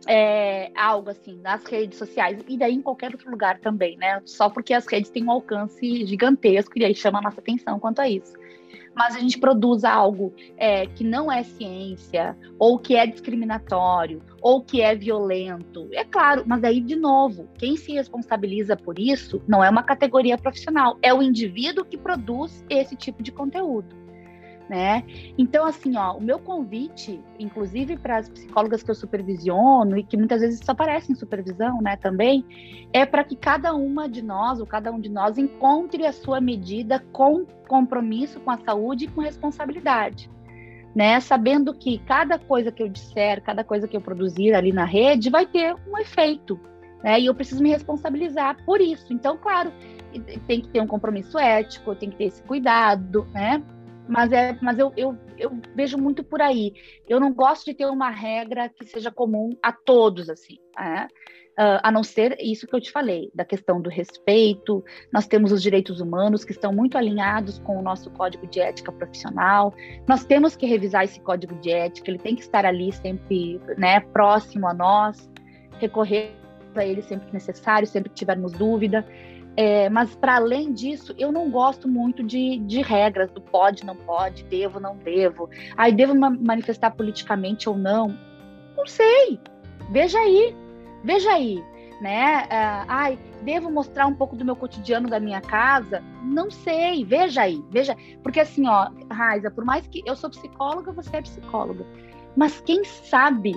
é, 0.08 0.72
algo 0.74 1.10
assim 1.10 1.38
nas 1.40 1.64
redes 1.64 1.98
sociais 1.98 2.42
e 2.48 2.56
daí 2.56 2.74
em 2.74 2.82
qualquer 2.82 3.12
outro 3.12 3.30
lugar 3.30 3.60
também, 3.60 3.96
né? 3.96 4.20
Só 4.24 4.48
porque 4.48 4.74
as 4.74 4.86
redes 4.86 5.10
têm 5.10 5.24
um 5.24 5.30
alcance 5.30 6.04
gigantesco 6.06 6.78
e 6.78 6.84
aí 6.84 6.94
chama 6.94 7.18
a 7.18 7.22
nossa 7.22 7.40
atenção 7.40 7.78
quanto 7.78 8.00
a 8.00 8.08
isso 8.08 8.32
mas 8.94 9.16
a 9.16 9.18
gente 9.18 9.38
produz 9.38 9.84
algo 9.84 10.34
é, 10.56 10.86
que 10.86 11.04
não 11.04 11.30
é 11.30 11.42
ciência, 11.42 12.36
ou 12.58 12.78
que 12.78 12.96
é 12.96 13.06
discriminatório, 13.06 14.22
ou 14.40 14.62
que 14.62 14.80
é 14.80 14.94
violento. 14.94 15.88
É 15.92 16.04
claro, 16.04 16.44
mas 16.46 16.64
aí, 16.64 16.80
de 16.80 16.96
novo, 16.96 17.48
quem 17.58 17.76
se 17.76 17.92
responsabiliza 17.92 18.76
por 18.76 18.98
isso 18.98 19.42
não 19.46 19.62
é 19.62 19.70
uma 19.70 19.82
categoria 19.82 20.36
profissional, 20.36 20.98
é 21.02 21.12
o 21.12 21.22
indivíduo 21.22 21.84
que 21.84 21.96
produz 21.96 22.64
esse 22.68 22.96
tipo 22.96 23.22
de 23.22 23.32
conteúdo 23.32 23.99
né? 24.70 25.02
Então, 25.36 25.66
assim, 25.66 25.96
ó, 25.96 26.16
o 26.16 26.22
meu 26.22 26.38
convite, 26.38 27.20
inclusive 27.40 27.96
para 27.96 28.18
as 28.18 28.28
psicólogas 28.28 28.84
que 28.84 28.90
eu 28.92 28.94
supervisiono 28.94 29.98
e 29.98 30.04
que 30.04 30.16
muitas 30.16 30.42
vezes 30.42 30.60
só 30.64 30.70
aparecem 30.70 31.12
em 31.12 31.18
supervisão, 31.18 31.82
né, 31.82 31.96
também, 31.96 32.44
é 32.92 33.04
para 33.04 33.24
que 33.24 33.34
cada 33.34 33.74
uma 33.74 34.08
de 34.08 34.22
nós, 34.22 34.60
ou 34.60 34.66
cada 34.66 34.92
um 34.92 35.00
de 35.00 35.08
nós, 35.08 35.38
encontre 35.38 36.06
a 36.06 36.12
sua 36.12 36.40
medida 36.40 37.04
com 37.10 37.44
compromisso 37.66 38.38
com 38.38 38.52
a 38.52 38.58
saúde 38.58 39.06
e 39.06 39.08
com 39.08 39.20
responsabilidade. 39.20 40.30
Né, 40.94 41.18
sabendo 41.18 41.74
que 41.74 41.98
cada 41.98 42.38
coisa 42.38 42.70
que 42.70 42.82
eu 42.82 42.88
disser, 42.88 43.42
cada 43.42 43.64
coisa 43.64 43.88
que 43.88 43.96
eu 43.96 44.00
produzir 44.00 44.54
ali 44.54 44.72
na 44.72 44.84
rede 44.84 45.30
vai 45.30 45.46
ter 45.46 45.74
um 45.88 45.98
efeito, 45.98 46.60
né, 47.02 47.18
e 47.18 47.26
eu 47.26 47.34
preciso 47.34 47.60
me 47.60 47.70
responsabilizar 47.70 48.56
por 48.64 48.80
isso. 48.80 49.12
Então, 49.12 49.36
claro, 49.36 49.72
tem 50.46 50.60
que 50.60 50.68
ter 50.68 50.80
um 50.80 50.86
compromisso 50.86 51.38
ético, 51.38 51.94
tem 51.94 52.10
que 52.10 52.16
ter 52.16 52.24
esse 52.24 52.42
cuidado, 52.42 53.26
né, 53.32 53.62
mas, 54.10 54.32
é, 54.32 54.58
mas 54.60 54.78
eu, 54.78 54.92
eu, 54.96 55.16
eu 55.38 55.50
vejo 55.74 55.96
muito 55.96 56.24
por 56.24 56.42
aí. 56.42 56.74
Eu 57.08 57.20
não 57.20 57.32
gosto 57.32 57.64
de 57.64 57.74
ter 57.74 57.86
uma 57.86 58.10
regra 58.10 58.68
que 58.68 58.84
seja 58.84 59.10
comum 59.10 59.50
a 59.62 59.72
todos, 59.72 60.28
assim. 60.28 60.58
Uh, 61.58 61.78
a 61.82 61.92
não 61.92 62.02
ser 62.02 62.36
isso 62.40 62.66
que 62.66 62.74
eu 62.74 62.80
te 62.80 62.90
falei, 62.90 63.30
da 63.34 63.44
questão 63.44 63.80
do 63.80 63.90
respeito, 63.90 64.82
nós 65.12 65.26
temos 65.26 65.52
os 65.52 65.62
direitos 65.62 66.00
humanos 66.00 66.44
que 66.44 66.52
estão 66.52 66.72
muito 66.72 66.96
alinhados 66.96 67.58
com 67.58 67.78
o 67.78 67.82
nosso 67.82 68.10
código 68.10 68.46
de 68.46 68.60
ética 68.60 68.90
profissional. 68.90 69.74
Nós 70.08 70.24
temos 70.24 70.56
que 70.56 70.66
revisar 70.66 71.04
esse 71.04 71.20
código 71.20 71.54
de 71.60 71.70
ética, 71.70 72.10
ele 72.10 72.18
tem 72.18 72.34
que 72.34 72.42
estar 72.42 72.64
ali 72.64 72.90
sempre, 72.92 73.60
né, 73.76 74.00
próximo 74.00 74.66
a 74.66 74.74
nós, 74.74 75.30
recorrer 75.78 76.32
a 76.74 76.84
ele 76.84 77.02
sempre 77.02 77.26
que 77.26 77.34
necessário, 77.34 77.86
sempre 77.86 78.08
que 78.08 78.16
tivermos 78.16 78.52
dúvida. 78.52 79.06
É, 79.56 79.90
mas 79.90 80.14
para 80.14 80.36
além 80.36 80.72
disso, 80.72 81.14
eu 81.18 81.32
não 81.32 81.50
gosto 81.50 81.88
muito 81.88 82.22
de, 82.22 82.58
de 82.58 82.80
regras 82.82 83.30
do 83.30 83.40
pode, 83.40 83.84
não 83.84 83.96
pode, 83.96 84.44
devo, 84.44 84.78
não 84.80 84.96
devo. 84.96 85.50
Aí 85.76 85.92
devo 85.92 86.14
manifestar 86.14 86.92
politicamente 86.92 87.68
ou 87.68 87.76
não? 87.76 88.16
Não 88.76 88.86
sei. 88.86 89.38
Veja 89.90 90.18
aí, 90.18 90.54
Veja 91.02 91.32
aí, 91.32 91.64
né? 92.00 92.42
Uh, 92.44 92.84
ai, 92.88 93.18
devo 93.42 93.70
mostrar 93.70 94.06
um 94.06 94.14
pouco 94.14 94.36
do 94.36 94.44
meu 94.44 94.54
cotidiano 94.54 95.08
da 95.08 95.18
minha 95.18 95.40
casa? 95.40 96.02
Não 96.22 96.50
sei, 96.50 97.04
veja 97.04 97.42
aí, 97.42 97.62
veja. 97.70 97.96
Porque 98.22 98.40
assim, 98.40 98.66
ó, 98.68 98.90
Raiza, 99.10 99.50
por 99.50 99.64
mais 99.64 99.86
que 99.86 100.02
eu 100.04 100.14
sou 100.14 100.30
psicóloga, 100.30 100.92
você 100.92 101.16
é 101.16 101.22
psicóloga. 101.22 101.86
Mas 102.36 102.60
quem 102.60 102.84
sabe 102.84 103.54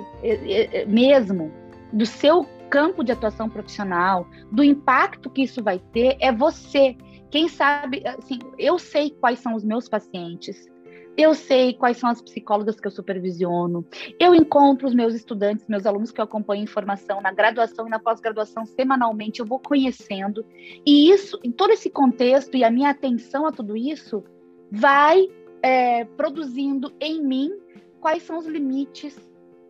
mesmo 0.88 1.52
do 1.92 2.06
seu 2.06 2.48
campo 2.74 3.04
de 3.04 3.12
atuação 3.12 3.48
profissional, 3.48 4.28
do 4.52 4.64
impacto 4.64 5.30
que 5.30 5.44
isso 5.44 5.62
vai 5.62 5.78
ter, 5.78 6.18
é 6.20 6.32
você. 6.32 6.98
Quem 7.30 7.48
sabe, 7.48 8.02
assim, 8.04 8.40
eu 8.58 8.80
sei 8.80 9.12
quais 9.12 9.38
são 9.38 9.54
os 9.54 9.64
meus 9.64 9.88
pacientes, 9.88 10.68
eu 11.16 11.36
sei 11.36 11.74
quais 11.74 11.98
são 11.98 12.10
as 12.10 12.20
psicólogas 12.20 12.80
que 12.80 12.88
eu 12.88 12.92
supervisiono. 12.92 13.86
Eu 14.20 14.34
encontro 14.34 14.88
os 14.88 14.96
meus 14.96 15.14
estudantes, 15.14 15.68
meus 15.68 15.86
alunos 15.86 16.12
que 16.12 16.20
eu 16.20 16.26
acompanho 16.26 16.64
em 16.64 16.68
formação 16.68 17.22
na 17.22 17.32
graduação 17.32 17.86
e 17.86 17.92
na 17.92 18.00
pós-graduação 18.00 18.66
semanalmente. 18.66 19.40
Eu 19.40 19.46
vou 19.46 19.60
conhecendo. 19.60 20.44
E 20.84 21.12
isso, 21.12 21.40
em 21.44 21.52
todo 21.52 21.74
esse 21.74 21.92
contexto 21.92 22.58
e 22.58 22.64
a 22.64 22.72
minha 22.72 22.90
atenção 22.90 23.46
a 23.46 23.52
tudo 23.52 23.78
isso, 23.78 24.24
vai 24.72 25.28
é, 25.62 26.06
produzindo 26.06 26.92
em 27.00 27.24
mim 27.24 27.52
quais 28.02 28.24
são 28.24 28.40
os 28.40 28.48
limites 28.48 29.16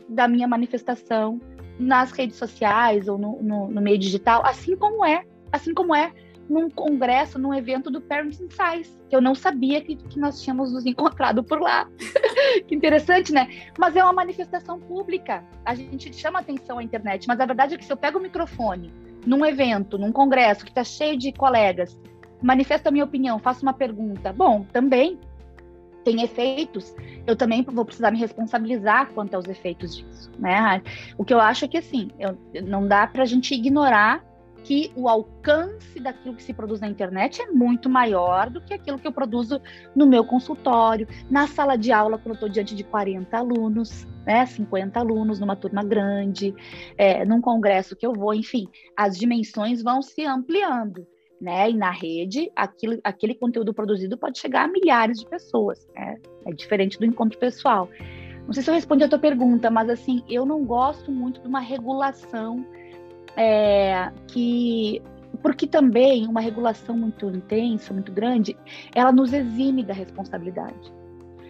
da 0.08 0.28
minha 0.28 0.48
manifestação 0.48 1.40
nas 1.80 2.12
redes 2.12 2.38
sociais 2.38 3.08
ou 3.08 3.18
no, 3.18 3.42
no, 3.42 3.68
no 3.70 3.82
meio 3.82 3.98
digital, 3.98 4.46
assim 4.46 4.76
como 4.76 5.04
é, 5.04 5.24
assim 5.52 5.74
como 5.74 5.96
é 5.96 6.12
num 6.50 6.70
congresso, 6.70 7.40
num 7.40 7.54
evento 7.54 7.90
do 7.90 8.02
Parenting 8.02 8.50
Science, 8.50 8.92
que 9.10 9.16
eu 9.16 9.22
não 9.22 9.34
sabia 9.34 9.82
que, 9.82 9.96
que 9.96 10.20
nós 10.20 10.42
tínhamos 10.42 10.74
nos 10.74 10.86
encontrado 10.86 11.44
por 11.44 11.62
lá. 11.62 11.88
que 12.68 12.76
interessante, 12.76 13.32
né? 13.32 13.48
Mas 13.78 13.96
é 13.96 14.04
uma 14.04 14.14
manifestação 14.14 14.80
pública. 14.80 15.44
A 15.66 15.74
gente 15.74 16.14
chama 16.14 16.40
atenção 16.40 16.80
à 16.80 16.84
internet, 16.84 17.28
mas 17.28 17.40
a 17.40 17.46
verdade 17.46 17.76
é 17.76 17.78
que 17.78 17.86
se 17.86 17.92
eu 17.92 17.98
pego 17.98 18.20
o 18.20 18.22
microfone 18.22 18.94
num 19.26 19.46
evento, 19.46 19.98
num 19.98 20.12
congresso 20.12 20.66
que 20.66 20.72
está 20.72 20.84
cheio 20.84 21.18
de 21.18 21.32
colegas, 21.32 21.98
manifesto 22.42 22.90
a 22.90 22.92
minha 22.92 23.06
opinião, 23.06 23.40
faço 23.40 23.64
uma 23.64 23.74
pergunta, 23.74 24.34
bom, 24.34 24.66
também 24.72 25.18
tem 26.04 26.22
efeitos, 26.22 26.94
eu 27.26 27.36
também 27.36 27.64
vou 27.64 27.86
precisar 27.86 28.12
me 28.12 28.20
responsabilizar 28.20 29.12
quanto 29.14 29.36
aos 29.36 29.48
efeitos 29.48 29.96
disso, 29.96 30.32
né? 30.38 30.82
O 31.18 31.24
que 31.24 31.34
eu 31.34 31.40
acho 31.40 31.66
é 31.66 31.68
que, 31.68 31.78
assim, 31.78 32.10
eu, 32.20 32.38
não 32.64 32.88
dá 32.88 33.08
para 33.08 33.24
a 33.24 33.26
gente 33.26 33.54
ignorar 33.54 34.24
que 34.64 34.92
o 34.96 35.10
alcance 35.10 36.00
daquilo 36.00 36.36
que 36.36 36.44
se 36.44 36.54
produz 36.54 36.80
na 36.80 36.88
internet 36.88 37.42
é 37.42 37.48
muito 37.48 37.90
maior 37.90 38.50
do 38.50 38.62
que 38.62 38.74
aquilo 38.74 38.98
que 38.98 39.06
eu 39.06 39.12
produzo 39.12 39.62
no 39.94 40.06
meu 40.06 40.24
consultório, 40.24 41.08
na 41.30 41.48
sala 41.48 41.76
de 41.76 41.92
aula, 41.92 42.18
quando 42.18 42.30
eu 42.30 42.34
estou 42.36 42.50
diante 42.50 42.74
de 42.74 42.84
40 42.84 43.38
alunos, 43.38 44.08
né, 44.26 44.46
50 44.46 45.00
alunos 45.00 45.40
numa 45.40 45.56
turma 45.56 45.84
grande, 45.84 46.56
é, 46.98 47.26
num 47.26 47.42
congresso 47.42 47.96
que 47.96 48.06
eu 48.06 48.14
vou, 48.14 48.34
enfim, 48.34 48.68
as 48.96 49.18
dimensões 49.18 49.84
vão 49.84 50.02
se 50.02 50.26
ampliando. 50.26 51.06
Né? 51.44 51.72
E 51.72 51.74
na 51.74 51.92
rede, 51.92 52.50
aquilo, 52.56 52.98
aquele 53.04 53.36
conteúdo 53.36 53.74
produzido 53.74 54.18
pode 54.18 54.40
chegar 54.40 54.64
a 54.64 54.68
milhares 54.70 55.20
de 55.20 55.26
pessoas. 55.26 55.86
Né? 55.94 56.18
É 56.46 56.54
diferente 56.54 56.98
do 56.98 57.06
encontro 57.06 57.38
pessoal. 57.38 57.90
Não 58.46 58.54
sei 58.54 58.64
se 58.64 58.70
eu 58.70 58.74
respondi 58.74 59.04
a 59.04 59.10
tua 59.10 59.20
pergunta, 59.20 59.70
mas 59.70 59.90
assim, 59.90 60.24
eu 60.30 60.46
não 60.46 60.64
gosto 60.64 61.12
muito 61.12 61.42
de 61.42 61.48
uma 61.48 61.60
regulação 61.60 62.66
é, 63.36 64.10
que 64.30 65.02
porque 65.42 65.68
também 65.68 66.26
uma 66.28 66.40
regulação 66.40 66.96
muito 66.96 67.28
intensa, 67.28 67.92
muito 67.92 68.14
grande, 68.14 68.56
ela 68.96 69.12
nos 69.12 69.34
exime 69.34 69.84
da 69.84 69.94
responsabilidade. 69.94 70.94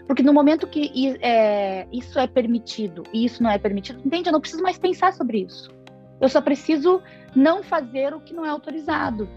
Porque 0.07 0.23
no 0.23 0.33
momento 0.33 0.65
que 0.65 1.15
é, 1.21 1.85
isso 1.91 2.17
é 2.17 2.25
permitido 2.25 3.03
e 3.13 3.25
isso 3.25 3.43
não 3.43 3.51
é 3.51 3.59
permitido, 3.59 4.01
entende? 4.03 4.29
Eu 4.29 4.33
não 4.33 4.41
preciso 4.41 4.63
mais 4.63 4.79
pensar 4.79 5.13
sobre 5.13 5.41
isso. 5.41 5.69
Eu 6.19 6.29
só 6.29 6.41
preciso 6.41 6.99
não 7.35 7.61
fazer 7.61 8.11
o 8.15 8.19
que 8.19 8.33
não 8.33 8.43
é 8.43 8.49
autorizado. 8.49 9.29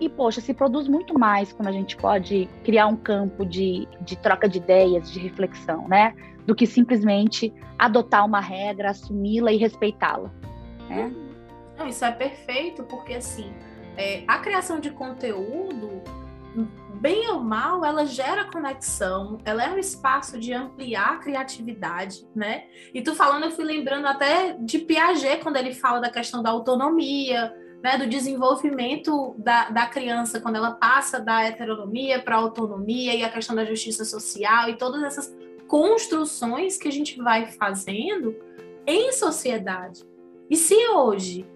E, 0.00 0.08
poxa, 0.08 0.40
se 0.40 0.52
produz 0.52 0.88
muito 0.88 1.18
mais 1.18 1.52
quando 1.52 1.68
a 1.68 1.72
gente 1.72 1.96
pode 1.96 2.48
criar 2.64 2.86
um 2.86 2.96
campo 2.96 3.46
de, 3.46 3.88
de 4.02 4.16
troca 4.16 4.48
de 4.48 4.58
ideias, 4.58 5.10
de 5.10 5.18
reflexão, 5.18 5.88
né? 5.88 6.14
Do 6.46 6.54
que 6.54 6.66
simplesmente 6.66 7.52
adotar 7.78 8.24
uma 8.24 8.40
regra, 8.40 8.90
assumi-la 8.90 9.52
e 9.52 9.56
respeitá-la. 9.56 10.30
Né? 10.88 11.04
Uhum. 11.04 11.26
Não, 11.78 11.86
isso 11.86 12.04
é 12.04 12.12
perfeito, 12.12 12.82
porque 12.84 13.14
assim, 13.14 13.52
é, 13.96 14.22
a 14.26 14.38
criação 14.38 14.80
de 14.80 14.90
conteúdo, 14.90 16.02
bem 17.00 17.28
ou 17.28 17.40
mal, 17.40 17.84
ela 17.84 18.04
gera 18.06 18.44
conexão, 18.50 19.38
ela 19.44 19.64
é 19.64 19.70
um 19.70 19.78
espaço 19.78 20.38
de 20.38 20.52
ampliar 20.52 21.14
a 21.14 21.18
criatividade, 21.18 22.26
né? 22.34 22.64
E 22.94 23.02
tu 23.02 23.14
falando, 23.14 23.44
eu 23.44 23.50
fui 23.50 23.64
lembrando 23.64 24.06
até 24.06 24.54
de 24.58 24.78
Piaget, 24.78 25.42
quando 25.42 25.56
ele 25.56 25.74
fala 25.74 26.00
da 26.00 26.10
questão 26.10 26.42
da 26.42 26.50
autonomia, 26.50 27.54
né, 27.82 27.98
do 27.98 28.06
desenvolvimento 28.06 29.34
da, 29.38 29.70
da 29.70 29.86
criança, 29.86 30.40
quando 30.40 30.56
ela 30.56 30.72
passa 30.72 31.20
da 31.20 31.44
heteronomia 31.44 32.20
para 32.22 32.36
a 32.36 32.38
autonomia 32.38 33.14
e 33.14 33.22
a 33.22 33.28
questão 33.28 33.54
da 33.54 33.64
justiça 33.64 34.04
social 34.04 34.68
e 34.68 34.76
todas 34.76 35.02
essas 35.02 35.36
construções 35.66 36.76
que 36.76 36.88
a 36.88 36.92
gente 36.92 37.20
vai 37.20 37.46
fazendo 37.46 38.34
em 38.86 39.12
sociedade. 39.12 40.02
E 40.48 40.56
se 40.56 40.74
hoje 40.88 41.46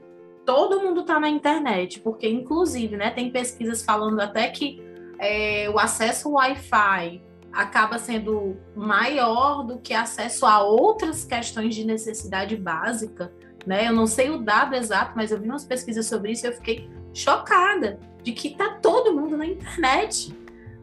todo 0.44 0.80
mundo 0.80 1.02
está 1.02 1.20
na 1.20 1.28
internet, 1.28 2.00
porque 2.00 2.28
inclusive, 2.28 2.96
né, 2.96 3.10
tem 3.10 3.30
pesquisas 3.30 3.84
falando 3.84 4.20
até 4.20 4.48
que 4.48 4.82
é, 5.18 5.70
o 5.70 5.78
acesso 5.78 6.30
Wi-Fi 6.30 7.22
acaba 7.52 7.98
sendo 7.98 8.56
maior 8.74 9.64
do 9.64 9.78
que 9.78 9.92
acesso 9.92 10.46
a 10.46 10.62
outras 10.62 11.24
questões 11.24 11.74
de 11.74 11.84
necessidade 11.84 12.56
básica, 12.56 13.32
né? 13.66 13.88
Eu 13.88 13.92
não 13.92 14.06
sei 14.06 14.30
o 14.30 14.38
dado 14.38 14.74
exato, 14.74 15.12
mas 15.14 15.30
eu 15.30 15.40
vi 15.40 15.48
umas 15.48 15.64
pesquisas 15.64 16.06
sobre 16.06 16.32
isso 16.32 16.46
e 16.46 16.48
eu 16.48 16.52
fiquei 16.52 16.90
chocada 17.12 17.98
de 18.22 18.32
que 18.32 18.50
tá 18.50 18.78
todo 18.80 19.14
mundo 19.14 19.36
na 19.36 19.46
internet, 19.46 20.34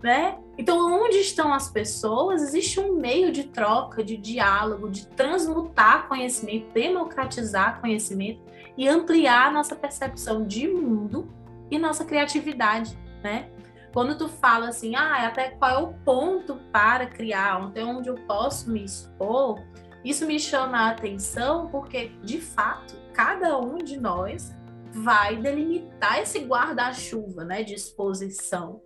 né? 0.02 0.38
Então, 0.58 1.04
onde 1.04 1.18
estão 1.18 1.54
as 1.54 1.70
pessoas? 1.70 2.42
Existe 2.42 2.80
um 2.80 2.94
meio 2.94 3.32
de 3.32 3.44
troca, 3.44 4.04
de 4.04 4.18
diálogo, 4.18 4.90
de 4.90 5.06
transmutar 5.08 6.08
conhecimento, 6.08 6.74
democratizar 6.74 7.80
conhecimento 7.80 8.42
e 8.76 8.88
ampliar 8.88 9.52
nossa 9.54 9.76
percepção 9.76 10.46
de 10.46 10.68
mundo 10.68 11.32
e 11.70 11.78
nossa 11.78 12.04
criatividade, 12.04 12.98
né? 13.24 13.50
Quando 13.94 14.18
tu 14.18 14.28
fala 14.28 14.70
assim, 14.70 14.96
ah, 14.96 15.28
até 15.28 15.50
qual 15.50 15.72
é 15.72 15.78
o 15.78 15.94
ponto 16.06 16.56
para 16.72 17.08
criar, 17.08 17.64
até 17.64 17.84
onde 17.84 18.10
eu 18.10 18.16
posso 18.28 18.70
me 18.70 18.84
expor, 18.84 19.60
isso 20.10 20.26
me 20.26 20.40
chama 20.40 20.80
a 20.80 20.90
atenção 20.90 21.68
porque, 21.70 22.12
de 22.24 22.40
fato, 22.40 22.96
cada 23.14 23.60
um 23.60 23.78
de 23.78 24.00
nós 24.00 24.56
vai 24.94 25.36
delimitar 25.36 26.22
esse 26.22 26.40
guarda-chuva, 26.40 27.44
né, 27.44 27.64
de 27.64 27.74
exposição. 27.74 28.82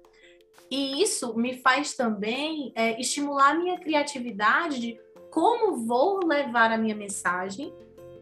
E 0.70 1.02
isso 1.02 1.38
me 1.38 1.58
faz 1.58 1.96
também 1.96 2.72
é, 2.76 3.00
estimular 3.00 3.52
a 3.52 3.58
minha 3.58 3.78
criatividade 3.78 4.80
de 4.80 5.00
como 5.30 5.86
vou 5.86 6.26
levar 6.26 6.72
a 6.72 6.78
minha 6.78 6.96
mensagem 6.96 7.74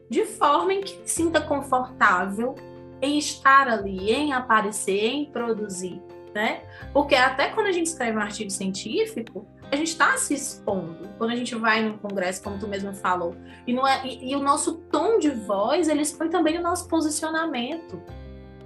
de 0.09 0.25
forma 0.25 0.73
em 0.73 0.81
que 0.81 0.97
me 0.97 1.07
sinta 1.07 1.39
confortável 1.39 2.55
em 3.01 3.17
estar 3.17 3.67
ali, 3.67 4.12
em 4.12 4.33
aparecer, 4.33 5.05
em 5.05 5.31
produzir, 5.31 6.01
né? 6.34 6.62
Porque 6.94 7.15
até 7.15 7.50
quando 7.50 7.68
a 7.68 7.72
gente 7.72 7.88
escreve 7.88 8.18
um 8.18 8.22
artigo 8.22 8.50
científico, 8.50 9.48
a 9.72 9.76
gente 9.76 9.89
está 9.89 10.18
se 10.18 10.34
expondo. 10.34 11.10
Quando 11.18 11.32
a 11.32 11.36
gente 11.36 11.54
vai 11.56 11.84
num 11.84 11.98
congresso, 11.98 12.42
como 12.44 12.58
tu 12.58 12.68
mesmo 12.68 12.94
falou, 12.94 13.36
e, 13.68 13.78
é, 13.78 14.08
e, 14.08 14.32
e 14.32 14.36
o 14.36 14.39
nosso 14.39 14.76
tom 14.92 15.20
de 15.20 15.30
voz, 15.30 15.88
ele 15.88 16.02
expõe 16.02 16.30
também 16.30 16.58
o 16.58 16.62
nosso 16.62 16.88
posicionamento. 16.88 18.02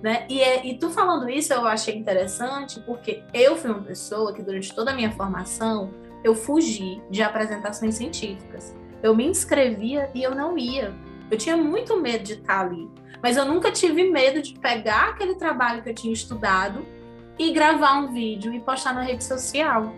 Né? 0.01 0.25
E, 0.29 0.41
é, 0.41 0.65
e 0.65 0.77
tu 0.77 0.89
falando 0.89 1.29
isso, 1.29 1.53
eu 1.53 1.65
achei 1.65 1.95
interessante, 1.95 2.79
porque 2.81 3.23
eu 3.33 3.55
fui 3.55 3.71
uma 3.71 3.81
pessoa 3.81 4.33
que 4.33 4.41
durante 4.41 4.73
toda 4.73 4.91
a 4.91 4.93
minha 4.93 5.11
formação, 5.11 5.93
eu 6.23 6.35
fugi 6.35 7.01
de 7.09 7.21
apresentações 7.21 7.95
científicas. 7.95 8.75
Eu 9.01 9.15
me 9.15 9.25
inscrevia 9.25 10.09
e 10.13 10.23
eu 10.23 10.33
não 10.33 10.57
ia, 10.57 10.93
eu 11.29 11.37
tinha 11.37 11.57
muito 11.57 11.99
medo 11.99 12.23
de 12.23 12.33
estar 12.33 12.61
ali, 12.61 12.89
mas 13.21 13.35
eu 13.35 13.45
nunca 13.45 13.71
tive 13.71 14.09
medo 14.09 14.41
de 14.41 14.57
pegar 14.59 15.09
aquele 15.09 15.35
trabalho 15.35 15.81
que 15.81 15.89
eu 15.89 15.95
tinha 15.95 16.13
estudado 16.13 16.85
e 17.37 17.51
gravar 17.51 17.99
um 17.99 18.13
vídeo 18.13 18.53
e 18.53 18.59
postar 18.59 18.93
na 18.93 19.01
rede 19.01 19.23
social. 19.23 19.93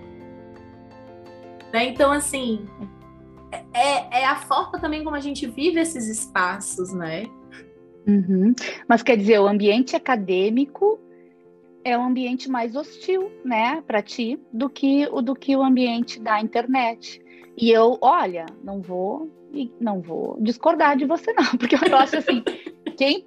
Né? 1.73 1.87
Então, 1.87 2.11
assim, 2.11 2.65
é, 3.73 4.21
é 4.21 4.25
a 4.25 4.35
forma 4.35 4.79
também 4.79 5.03
como 5.03 5.15
a 5.15 5.19
gente 5.19 5.45
vive 5.47 5.79
esses 5.79 6.07
espaços, 6.07 6.93
né? 6.93 7.23
Uhum. 8.07 8.53
Mas 8.87 9.01
quer 9.01 9.17
dizer, 9.17 9.39
o 9.39 9.47
ambiente 9.47 9.95
acadêmico 9.95 10.99
é 11.83 11.97
um 11.97 12.05
ambiente 12.05 12.49
mais 12.49 12.75
hostil, 12.75 13.31
né, 13.43 13.83
para 13.85 14.01
ti, 14.01 14.39
do 14.51 14.69
que 14.69 15.07
o 15.11 15.21
do 15.21 15.35
que 15.35 15.55
o 15.55 15.61
ambiente 15.61 16.19
da 16.19 16.41
internet. 16.41 17.21
E 17.57 17.69
eu, 17.69 17.97
olha, 18.01 18.45
não 18.63 18.81
vou, 18.81 19.29
não 19.79 20.01
vou 20.01 20.37
discordar 20.41 20.97
de 20.97 21.05
você 21.05 21.31
não, 21.33 21.45
porque 21.57 21.75
eu 21.75 21.95
acho 21.95 22.17
assim, 22.17 22.43
quem 22.97 23.25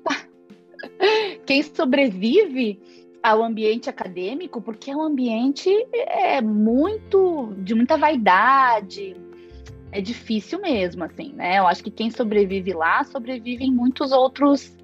quem 1.47 1.63
sobrevive 1.63 2.81
ao 3.23 3.43
ambiente 3.43 3.91
acadêmico, 3.91 4.61
porque 4.61 4.91
é 4.91 4.97
um 4.97 5.03
ambiente 5.03 5.71
é 5.93 6.41
muito 6.41 7.55
de 7.59 7.75
muita 7.75 7.97
vaidade, 7.97 9.17
é 9.91 10.01
difícil 10.01 10.61
mesmo, 10.61 11.05
assim, 11.05 11.33
né? 11.33 11.59
Eu 11.59 11.67
acho 11.67 11.83
que 11.83 11.91
quem 11.91 12.11
sobrevive 12.11 12.73
lá 12.73 13.03
sobrevive 13.05 13.65
em 13.65 13.73
muitos 13.73 14.13
outros 14.13 14.77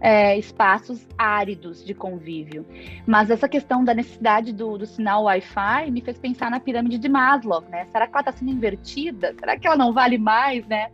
é, 0.00 0.38
espaços 0.38 1.06
áridos 1.16 1.84
de 1.84 1.94
convívio. 1.94 2.64
Mas 3.06 3.30
essa 3.30 3.48
questão 3.48 3.84
da 3.84 3.94
necessidade 3.94 4.52
do, 4.52 4.78
do 4.78 4.86
sinal 4.86 5.24
Wi-Fi 5.24 5.90
me 5.90 6.00
fez 6.00 6.18
pensar 6.18 6.50
na 6.50 6.60
pirâmide 6.60 6.98
de 6.98 7.08
Maslow, 7.08 7.62
né? 7.62 7.86
Será 7.86 8.06
que 8.06 8.12
ela 8.12 8.20
está 8.20 8.32
sendo 8.32 8.50
invertida? 8.50 9.34
Será 9.38 9.58
que 9.58 9.66
ela 9.66 9.76
não 9.76 9.92
vale 9.92 10.18
mais, 10.18 10.66
né? 10.66 10.90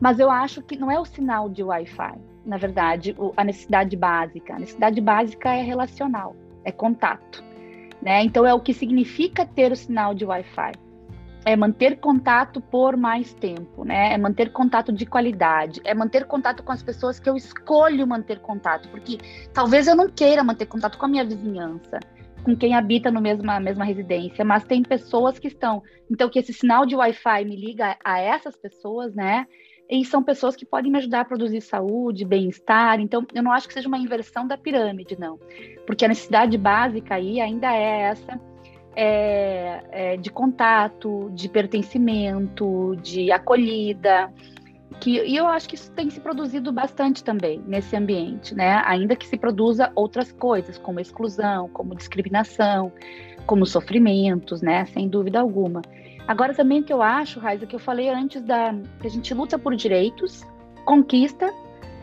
Mas 0.00 0.18
eu 0.18 0.30
acho 0.30 0.62
que 0.62 0.76
não 0.76 0.90
é 0.90 0.98
o 0.98 1.04
sinal 1.04 1.48
de 1.48 1.62
Wi-Fi, 1.62 2.18
na 2.48 2.56
verdade, 2.56 3.14
a 3.36 3.44
necessidade 3.44 3.94
básica. 3.94 4.54
A 4.54 4.58
necessidade 4.58 5.00
básica 5.00 5.50
é 5.50 5.62
relacional, 5.62 6.34
é 6.64 6.72
contato. 6.72 7.44
Né? 8.00 8.24
Então, 8.24 8.46
é 8.46 8.54
o 8.54 8.60
que 8.60 8.72
significa 8.72 9.44
ter 9.44 9.70
o 9.70 9.76
sinal 9.76 10.14
de 10.14 10.24
Wi-Fi 10.24 10.72
é 11.44 11.56
manter 11.56 11.98
contato 11.98 12.60
por 12.60 12.96
mais 12.96 13.32
tempo, 13.32 13.82
né? 13.82 14.12
É 14.12 14.18
manter 14.18 14.52
contato 14.52 14.92
de 14.92 15.06
qualidade, 15.06 15.80
é 15.82 15.94
manter 15.94 16.26
contato 16.26 16.62
com 16.62 16.72
as 16.72 16.82
pessoas 16.82 17.18
que 17.18 17.28
eu 17.28 17.36
escolho 17.36 18.06
manter 18.06 18.38
contato, 18.40 18.88
porque 18.90 19.16
talvez 19.54 19.86
eu 19.86 19.96
não 19.96 20.10
queira 20.10 20.44
manter 20.44 20.66
contato 20.66 20.98
com 20.98 21.06
a 21.06 21.08
minha 21.08 21.24
vizinhança, 21.24 22.00
com 22.44 22.54
quem 22.54 22.74
habita 22.74 23.10
no 23.10 23.20
mesma 23.20 23.58
mesma 23.60 23.84
residência, 23.84 24.44
mas 24.44 24.64
tem 24.64 24.82
pessoas 24.82 25.38
que 25.38 25.48
estão, 25.48 25.82
então 26.10 26.28
que 26.28 26.38
esse 26.38 26.52
sinal 26.52 26.84
de 26.84 26.94
Wi-Fi 26.94 27.44
me 27.46 27.56
liga 27.56 27.96
a 28.04 28.20
essas 28.20 28.54
pessoas, 28.54 29.14
né? 29.14 29.46
E 29.88 30.04
são 30.04 30.22
pessoas 30.22 30.54
que 30.54 30.66
podem 30.66 30.92
me 30.92 30.98
ajudar 30.98 31.20
a 31.20 31.24
produzir 31.24 31.62
saúde, 31.62 32.24
bem-estar. 32.24 33.00
Então, 33.00 33.26
eu 33.34 33.42
não 33.42 33.52
acho 33.52 33.66
que 33.66 33.72
seja 33.72 33.88
uma 33.88 33.96
inversão 33.96 34.46
da 34.46 34.58
pirâmide, 34.58 35.18
não. 35.18 35.38
Porque 35.86 36.04
a 36.04 36.08
necessidade 36.08 36.58
básica 36.58 37.14
aí 37.14 37.40
ainda 37.40 37.72
é 37.72 38.02
essa 38.02 38.38
é, 39.00 39.84
é, 39.92 40.16
de 40.16 40.28
contato, 40.28 41.30
de 41.32 41.48
pertencimento, 41.48 42.96
de 43.00 43.30
acolhida. 43.30 44.32
Que, 45.00 45.22
e 45.22 45.36
eu 45.36 45.46
acho 45.46 45.68
que 45.68 45.76
isso 45.76 45.92
tem 45.92 46.10
se 46.10 46.20
produzido 46.20 46.72
bastante 46.72 47.22
também 47.22 47.62
nesse 47.64 47.94
ambiente, 47.94 48.56
né? 48.56 48.82
Ainda 48.84 49.14
que 49.14 49.26
se 49.26 49.36
produza 49.36 49.92
outras 49.94 50.32
coisas, 50.32 50.76
como 50.76 50.98
exclusão, 50.98 51.68
como 51.68 51.94
discriminação, 51.94 52.92
como 53.46 53.64
sofrimentos, 53.64 54.60
né? 54.60 54.84
Sem 54.86 55.08
dúvida 55.08 55.38
alguma. 55.38 55.80
Agora 56.28 56.52
também 56.54 56.80
o 56.80 56.84
que 56.84 56.92
eu 56.92 57.00
acho, 57.00 57.40
Raiza, 57.40 57.66
que 57.66 57.74
eu 57.74 57.80
falei 57.80 58.10
antes 58.10 58.42
da 58.42 58.74
que 59.00 59.06
a 59.06 59.10
gente 59.10 59.32
luta 59.32 59.58
por 59.58 59.74
direitos, 59.74 60.44
conquista 60.84 61.50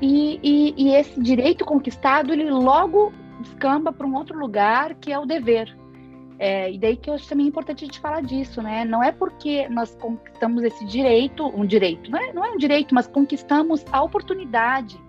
e, 0.01 0.39
e, 0.41 0.73
e 0.75 0.95
esse 0.95 1.21
direito 1.21 1.63
conquistado 1.63 2.33
ele 2.33 2.49
logo 2.49 3.13
descamba 3.39 3.93
para 3.93 4.07
um 4.07 4.15
outro 4.15 4.38
lugar 4.38 4.95
que 4.95 5.11
é 5.11 5.19
o 5.19 5.25
dever, 5.27 5.71
é, 6.39 6.71
e 6.71 6.77
daí 6.77 6.97
que 6.97 7.09
eu 7.09 7.13
acho 7.13 7.29
também 7.29 7.47
importante 7.47 7.83
a 7.83 7.88
gente 7.88 7.99
falar 7.99 8.21
disso, 8.21 8.61
né? 8.61 8.83
Não 8.83 9.01
é 9.01 9.11
porque 9.11 9.69
nós 9.69 9.95
conquistamos 9.95 10.63
esse 10.63 10.83
direito, 10.85 11.45
um 11.47 11.65
direito, 11.65 12.09
não 12.09 12.19
é, 12.19 12.33
não 12.33 12.43
é 12.43 12.51
um 12.51 12.57
direito, 12.57 12.93
mas 12.93 13.07
conquistamos 13.07 13.85
a 13.91 14.01
oportunidade 14.01 14.99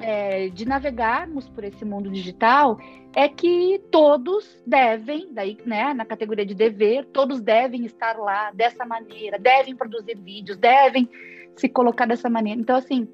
é, 0.00 0.48
de 0.48 0.66
navegarmos 0.66 1.48
por 1.48 1.64
esse 1.64 1.84
mundo 1.84 2.10
digital, 2.10 2.78
é 3.14 3.28
que 3.28 3.80
todos 3.90 4.60
devem, 4.66 5.28
daí, 5.32 5.56
né, 5.64 5.94
na 5.94 6.04
categoria 6.04 6.44
de 6.44 6.54
dever, 6.54 7.04
todos 7.06 7.40
devem 7.40 7.84
estar 7.84 8.18
lá 8.18 8.50
dessa 8.52 8.84
maneira, 8.84 9.38
devem 9.38 9.76
produzir 9.76 10.16
vídeos, 10.16 10.56
devem 10.56 11.08
se 11.56 11.68
colocar 11.68 12.06
dessa 12.06 12.28
maneira. 12.28 12.60
Então, 12.60 12.76
assim, 12.76 13.08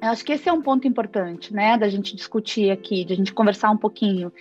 eu 0.00 0.08
acho 0.08 0.24
que 0.24 0.32
esse 0.32 0.48
é 0.48 0.52
um 0.52 0.62
ponto 0.62 0.88
importante, 0.88 1.52
né, 1.52 1.76
da 1.76 1.88
gente 1.88 2.16
discutir 2.16 2.70
aqui, 2.70 3.04
de 3.04 3.12
a 3.12 3.16
gente 3.16 3.32
conversar 3.32 3.70
um 3.70 3.76
pouquinho. 3.76 4.32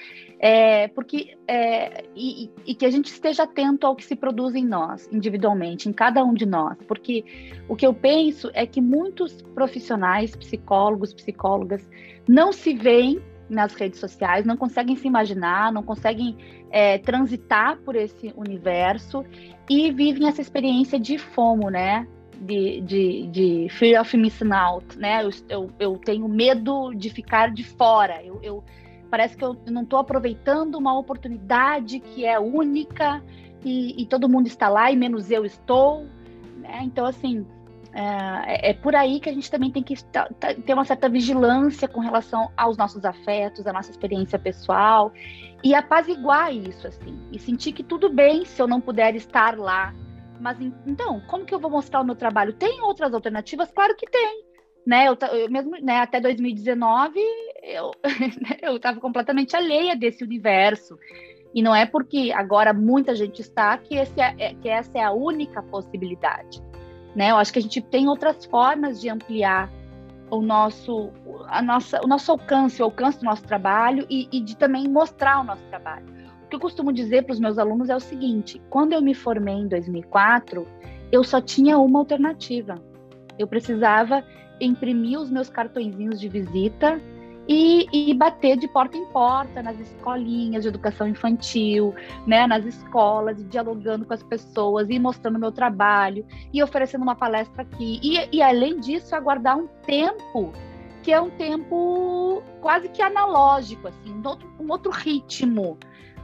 É, 0.45 0.89
porque 0.89 1.38
é, 1.47 2.03
e, 2.13 2.51
e, 2.65 2.75
que 2.75 2.86
a 2.86 2.91
gente 2.91 3.06
esteja 3.06 3.43
atento 3.43 3.88
ao 3.88 3.95
que 3.95 4.03
se 4.03 4.13
produz 4.13 4.53
em 4.56 4.65
nós, 4.65 5.08
individualmente, 5.10 5.88
em 5.88 5.93
cada 5.93 6.21
um 6.21 6.34
de 6.34 6.45
nós, 6.45 6.77
porque 6.86 7.23
o 7.69 7.77
que 7.77 7.88
eu 7.88 7.93
penso 7.93 8.51
é 8.53 8.67
que 8.67 8.82
muitos 8.82 9.41
profissionais, 9.41 10.36
psicólogos, 10.36 11.13
psicólogas, 11.13 11.89
não 12.27 12.51
se 12.51 12.73
veem 12.73 13.21
nas 13.49 13.73
redes 13.73 14.01
sociais, 14.01 14.45
não 14.45 14.58
conseguem 14.58 14.97
se 14.97 15.08
imaginar, 15.08 15.71
não 15.71 15.82
conseguem 15.82 16.36
é, 16.69 16.97
transitar 16.97 17.79
por 17.79 17.95
esse 17.95 18.34
universo 18.36 19.23
e 19.69 19.93
vivem 19.93 20.27
essa 20.27 20.41
experiência 20.41 20.99
de 20.99 21.17
FOMO, 21.17 21.69
né? 21.69 22.06
De, 22.38 22.82
de, 22.82 23.27
de 23.27 23.67
fear 23.69 24.01
of 24.01 24.17
missing 24.17 24.51
out, 24.51 24.99
né? 24.99 25.23
Eu, 25.23 25.29
eu, 25.47 25.69
eu 25.79 25.97
tenho 25.99 26.27
medo 26.27 26.93
de 26.93 27.10
ficar 27.10 27.49
de 27.49 27.63
fora. 27.63 28.21
Eu, 28.21 28.41
eu 28.43 28.63
parece 29.13 29.38
que 29.38 29.45
eu 29.45 29.56
não 29.67 29.84
estou 29.84 29.99
aproveitando 29.99 30.73
uma 30.73 30.97
oportunidade 30.97 31.99
que 31.99 32.26
é 32.26 32.39
única 32.39 33.23
e, 33.63 34.02
e, 34.02 34.08
todo 34.08 34.28
mundo 34.28 34.47
está 34.47 34.67
lá 34.67 34.91
e 34.91 34.95
menos 34.95 35.30
eu 35.30 35.45
estou. 35.45 36.08
Né? 36.58 36.80
Então, 36.82 37.06
assim, 37.06 37.45
é, 37.93 38.71
é, 38.71 38.73
por 38.73 38.95
aí 38.95 39.19
que 39.19 39.30
a 39.30 39.32
gente 39.32 39.52
também 39.52 39.69
tem 39.69 39.84
que 39.84 39.93
ter 40.65 40.73
uma 40.73 40.84
certa 40.84 41.08
vigilância 41.08 41.88
com 41.88 41.99
relação 41.99 42.49
aos 42.58 42.76
nossos 42.76 43.06
afetos, 43.06 43.67
à 43.67 43.71
nossa 43.71 43.91
experiência 43.91 44.39
pessoal 44.39 45.13
e 45.63 45.76
apaziguar 45.76 46.52
isso, 46.52 46.88
assim, 46.88 47.15
e 47.32 47.38
sentir 47.38 47.71
que 47.71 47.84
tudo 47.84 48.10
bem 48.10 48.45
se 48.45 48.60
eu 48.60 48.67
não 48.67 48.82
puder 48.82 49.15
estar 49.15 49.60
lá. 49.60 49.93
Mas 50.39 50.58
então, 50.88 51.21
como 51.28 51.45
que 51.45 51.54
eu 51.54 51.60
vou 51.60 51.69
mostrar 51.69 52.02
o 52.02 52.04
meu 52.04 52.15
trabalho? 52.15 52.52
Tem 52.52 52.82
outras 52.82 53.13
alternativas? 53.13 53.71
Claro 53.71 53.95
que 53.95 54.10
tem 54.10 54.43
né, 54.86 55.08
eu, 55.08 55.17
eu 55.32 55.49
mesmo, 55.49 55.71
né, 55.82 55.99
até 55.99 56.19
2019, 56.19 57.19
eu 57.63 57.91
eu 58.62 58.76
estava 58.76 58.99
completamente 58.99 59.56
alheia 59.56 59.95
desse 59.95 60.23
universo. 60.23 60.99
E 61.54 61.62
não 61.62 61.73
é 61.73 61.86
porque 61.86 62.32
agora 62.36 62.73
muita 62.73 63.15
gente 63.15 63.39
está 63.39 63.78
que, 63.78 63.95
esse 63.95 64.19
é, 64.19 64.36
é, 64.39 64.54
que 64.56 64.67
essa 64.67 64.97
é 64.97 65.04
a 65.04 65.12
única 65.12 65.62
possibilidade. 65.62 66.62
Né? 67.15 67.30
Eu 67.30 67.38
acho 67.38 67.54
que 67.54 67.60
a 67.60 67.62
gente 67.62 67.80
tem 67.80 68.10
outras 68.10 68.43
formas 68.45 68.99
de 68.99 69.08
ampliar 69.08 69.71
o 70.32 70.41
nosso, 70.41 71.12
a 71.47 71.62
nossa, 71.62 72.04
o 72.04 72.08
nosso 72.08 72.32
alcance, 72.32 72.82
o 72.82 72.86
alcance 72.86 73.19
do 73.19 73.26
nosso 73.26 73.43
trabalho 73.43 74.06
e, 74.10 74.28
e 74.32 74.41
de 74.41 74.58
também 74.58 74.88
mostrar 74.88 75.41
o 75.41 75.43
nosso 75.43 75.63
trabalho. 75.69 76.08
O 76.43 76.49
que 76.49 76.56
eu 76.56 76.60
costumo 76.60 76.91
dizer 76.91 77.23
para 77.23 77.34
os 77.34 77.39
meus 77.39 77.60
alunos 77.60 77.88
é 77.88 77.95
o 77.95 77.99
seguinte: 77.99 78.60
quando 78.69 78.93
eu 78.93 79.02
me 79.02 79.13
formei 79.13 79.56
em 79.56 79.67
2004, 79.67 80.67
eu 81.12 81.23
só 81.23 81.39
tinha 81.39 81.78
uma 81.78 81.99
alternativa. 81.99 82.82
Eu 83.38 83.47
precisava 83.47 84.23
imprimir 84.60 85.19
os 85.19 85.30
meus 85.30 85.49
cartõezinhos 85.49 86.19
de 86.19 86.30
visita 86.30 86.99
e, 87.47 87.88
e, 87.91 88.13
bater 88.13 88.58
de 88.58 88.67
porta 88.67 88.97
em 88.97 89.06
porta 89.08 89.62
nas 89.62 89.79
escolinhas 89.79 90.63
de 90.63 90.69
educação 90.69 91.08
infantil, 91.08 91.93
né, 92.25 92.47
nas 92.47 92.65
escolas, 92.65 93.43
dialogando 93.49 94.06
com 94.06 94.13
as 94.13 94.23
pessoas 94.23 94.89
e 94.89 94.97
mostrando 94.97 95.38
meu 95.38 95.51
trabalho 95.51 96.25
e 96.53 96.63
oferecendo 96.63 97.01
uma 97.01 97.15
palestra 97.15 97.63
aqui. 97.63 97.99
E, 98.01 98.38
e 98.38 98.41
além 98.41 98.79
disso, 98.79 99.15
aguardar 99.15 99.58
um 99.58 99.67
tempo 99.86 100.53
que 101.03 101.12
é 101.12 101.19
um 101.19 101.29
tempo 101.29 102.41
quase 102.62 102.88
que 102.88 103.01
analógico, 103.01 103.89
assim, 103.89 104.13
um 104.13 104.25
outro, 104.25 104.49
um 104.58 104.71
outro 104.71 104.91
ritmo, 104.91 105.77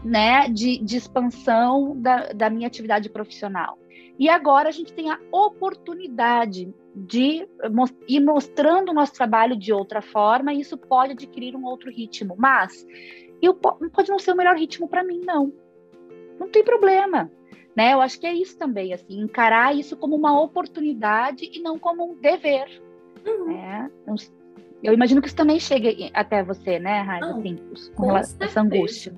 né, 0.04 0.48
de, 0.48 0.78
de 0.78 0.96
expansão 0.96 2.00
da, 2.00 2.32
da 2.32 2.50
minha 2.50 2.68
atividade 2.68 3.10
profissional. 3.10 3.78
E 4.20 4.28
agora 4.28 4.68
a 4.68 4.72
gente 4.72 4.92
tem 4.92 5.10
a 5.10 5.18
oportunidade 5.32 6.74
de 6.94 7.48
ir 8.06 8.20
mostrando 8.20 8.90
o 8.90 8.94
nosso 8.94 9.14
trabalho 9.14 9.56
de 9.56 9.72
outra 9.72 10.02
forma, 10.02 10.54
e 10.54 10.60
isso 10.60 10.78
pode 10.78 11.14
adquirir 11.14 11.56
um 11.56 11.64
outro 11.64 11.90
ritmo. 11.90 12.36
Mas 12.38 12.86
eu, 13.42 13.54
pode 13.54 14.10
não 14.10 14.20
ser 14.20 14.34
o 14.34 14.36
melhor 14.36 14.58
ritmo 14.58 14.90
para 14.90 15.06
mim, 15.06 15.22
não. 15.24 15.54
Não 16.38 16.50
tem 16.50 16.66
problema. 16.66 17.32
Né? 17.74 17.94
Eu 17.94 18.02
acho 18.02 18.20
que 18.20 18.28
é 18.28 18.34
isso 18.34 18.58
também, 18.58 18.94
assim, 18.94 19.22
encarar 19.22 19.74
isso 19.74 19.96
como 19.96 20.18
uma 20.18 20.38
oportunidade 20.42 21.50
e 21.54 21.62
não 21.62 21.80
como 21.80 22.12
um 22.12 22.20
dever. 22.20 22.68
Uhum. 23.26 23.54
Né? 23.54 23.90
Eu 24.84 24.94
imagino 24.94 25.22
que 25.22 25.28
isso 25.28 25.36
também 25.36 25.62
chegue 25.62 26.12
até 26.14 26.44
você, 26.44 26.78
né, 26.78 27.02
Raíssa, 27.02 27.38
assim, 27.38 27.56
com, 27.96 28.04
com 28.04 28.18
essa 28.18 28.62
angústia 28.62 29.14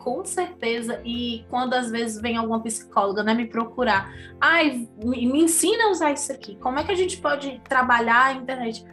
com 0.00 0.24
certeza. 0.24 1.00
E 1.04 1.44
quando 1.48 1.74
às 1.74 1.90
vezes 1.90 2.20
vem 2.20 2.36
alguma 2.36 2.60
psicóloga 2.60 3.22
né, 3.22 3.34
me 3.34 3.46
procurar, 3.46 4.12
ai, 4.40 4.88
me, 4.96 5.42
ensina 5.42 5.84
a 5.84 5.90
usar 5.90 6.12
isso 6.12 6.32
aqui. 6.32 6.56
Como 6.56 6.78
é 6.78 6.84
que 6.84 6.90
a 6.90 6.96
gente 6.96 7.18
pode 7.18 7.60
trabalhar 7.68 8.26
a 8.26 8.32
internet? 8.32 8.84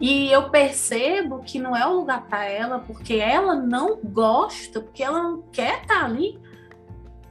E 0.00 0.30
eu 0.30 0.50
percebo 0.50 1.40
que 1.40 1.58
não 1.58 1.74
é 1.74 1.86
o 1.86 1.94
lugar 1.94 2.26
para 2.26 2.44
ela, 2.44 2.78
porque 2.80 3.14
ela 3.14 3.54
não 3.54 3.96
gosta, 3.96 4.80
porque 4.80 5.02
ela 5.02 5.22
não 5.22 5.42
quer 5.50 5.82
estar 5.82 6.00
tá 6.00 6.04
ali. 6.04 6.38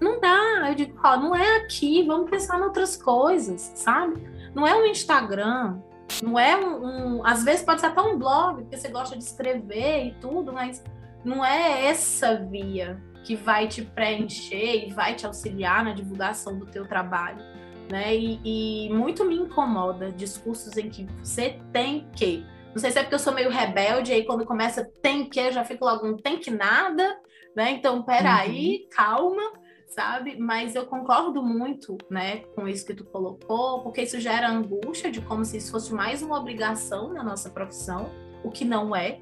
Não 0.02 0.20
dá. 0.20 0.70
Eu 0.70 0.76
digo, 0.76 1.00
ó, 1.04 1.18
não 1.18 1.36
é 1.36 1.58
aqui, 1.58 2.04
vamos 2.04 2.30
pensar 2.30 2.60
em 2.60 2.64
outras 2.64 2.98
coisas, 2.98 3.72
sabe? 3.76 4.22
Não 4.54 4.66
é 4.66 4.76
o 4.76 4.86
Instagram, 4.86 5.80
Não 6.24 6.38
é 6.38 6.58
um, 6.58 7.18
um, 7.18 7.26
Às 7.26 7.44
vezes 7.44 7.64
pode 7.64 7.80
ser 7.80 7.88
até 7.88 8.02
um 8.02 8.18
blog, 8.18 8.62
porque 8.62 8.78
você 8.78 8.90
gosta 8.90 9.18
de 9.18 9.24
escrever 9.24 10.08
e 10.08 10.12
tudo, 10.20 10.52
mas 10.52 10.84
não 11.24 11.44
é 11.44 11.86
essa 11.88 12.36
via 12.36 13.02
que 13.28 13.36
vai 13.36 13.68
te 13.68 13.82
preencher 13.82 14.88
e 14.88 14.94
vai 14.94 15.14
te 15.14 15.26
auxiliar 15.26 15.84
na 15.84 15.92
divulgação 15.92 16.58
do 16.58 16.66
teu 16.66 16.88
trabalho. 16.88 17.44
Né? 17.92 18.16
E, 18.16 18.40
e 18.88 18.90
muito 18.90 19.26
me 19.26 19.36
incomoda 19.36 20.14
discursos 20.14 20.78
em 20.78 20.90
que 20.90 21.06
você 21.22 21.60
tem 21.74 22.08
que. 22.16 22.46
Não 22.70 22.78
sei 22.78 22.90
se 22.90 23.00
é 23.00 23.02
porque 23.02 23.16
eu 23.16 23.20
sou 23.20 23.34
meio 23.34 23.50
rebelde, 23.50 24.14
aí 24.14 24.24
quando 24.24 24.46
começa 24.46 24.90
tem 25.02 25.30
que, 25.30 25.42
eu 25.42 25.52
já 25.52 25.66
fico 25.66 25.84
logo, 25.84 26.08
não 26.08 26.16
tem 26.16 26.38
que 26.40 26.50
nada, 26.50 27.20
né? 27.54 27.72
Então, 27.72 28.02
peraí, 28.02 28.84
uhum. 28.84 28.90
calma 28.92 29.52
sabe? 29.88 30.38
Mas 30.38 30.76
eu 30.76 30.86
concordo 30.86 31.42
muito, 31.42 31.98
né, 32.10 32.42
com 32.54 32.68
isso 32.68 32.86
que 32.86 32.94
tu 32.94 33.04
colocou, 33.06 33.82
porque 33.82 34.04
isso 34.04 34.20
gera 34.20 34.48
angústia 34.48 35.10
de 35.10 35.22
como 35.22 35.44
se 35.44 35.58
isso 35.58 35.72
fosse 35.72 35.92
mais 35.92 36.22
uma 36.22 36.38
obrigação 36.38 37.14
na 37.14 37.24
nossa 37.24 37.50
profissão, 37.50 38.12
o 38.44 38.52
que 38.52 38.64
não 38.64 38.96
é, 38.96 39.20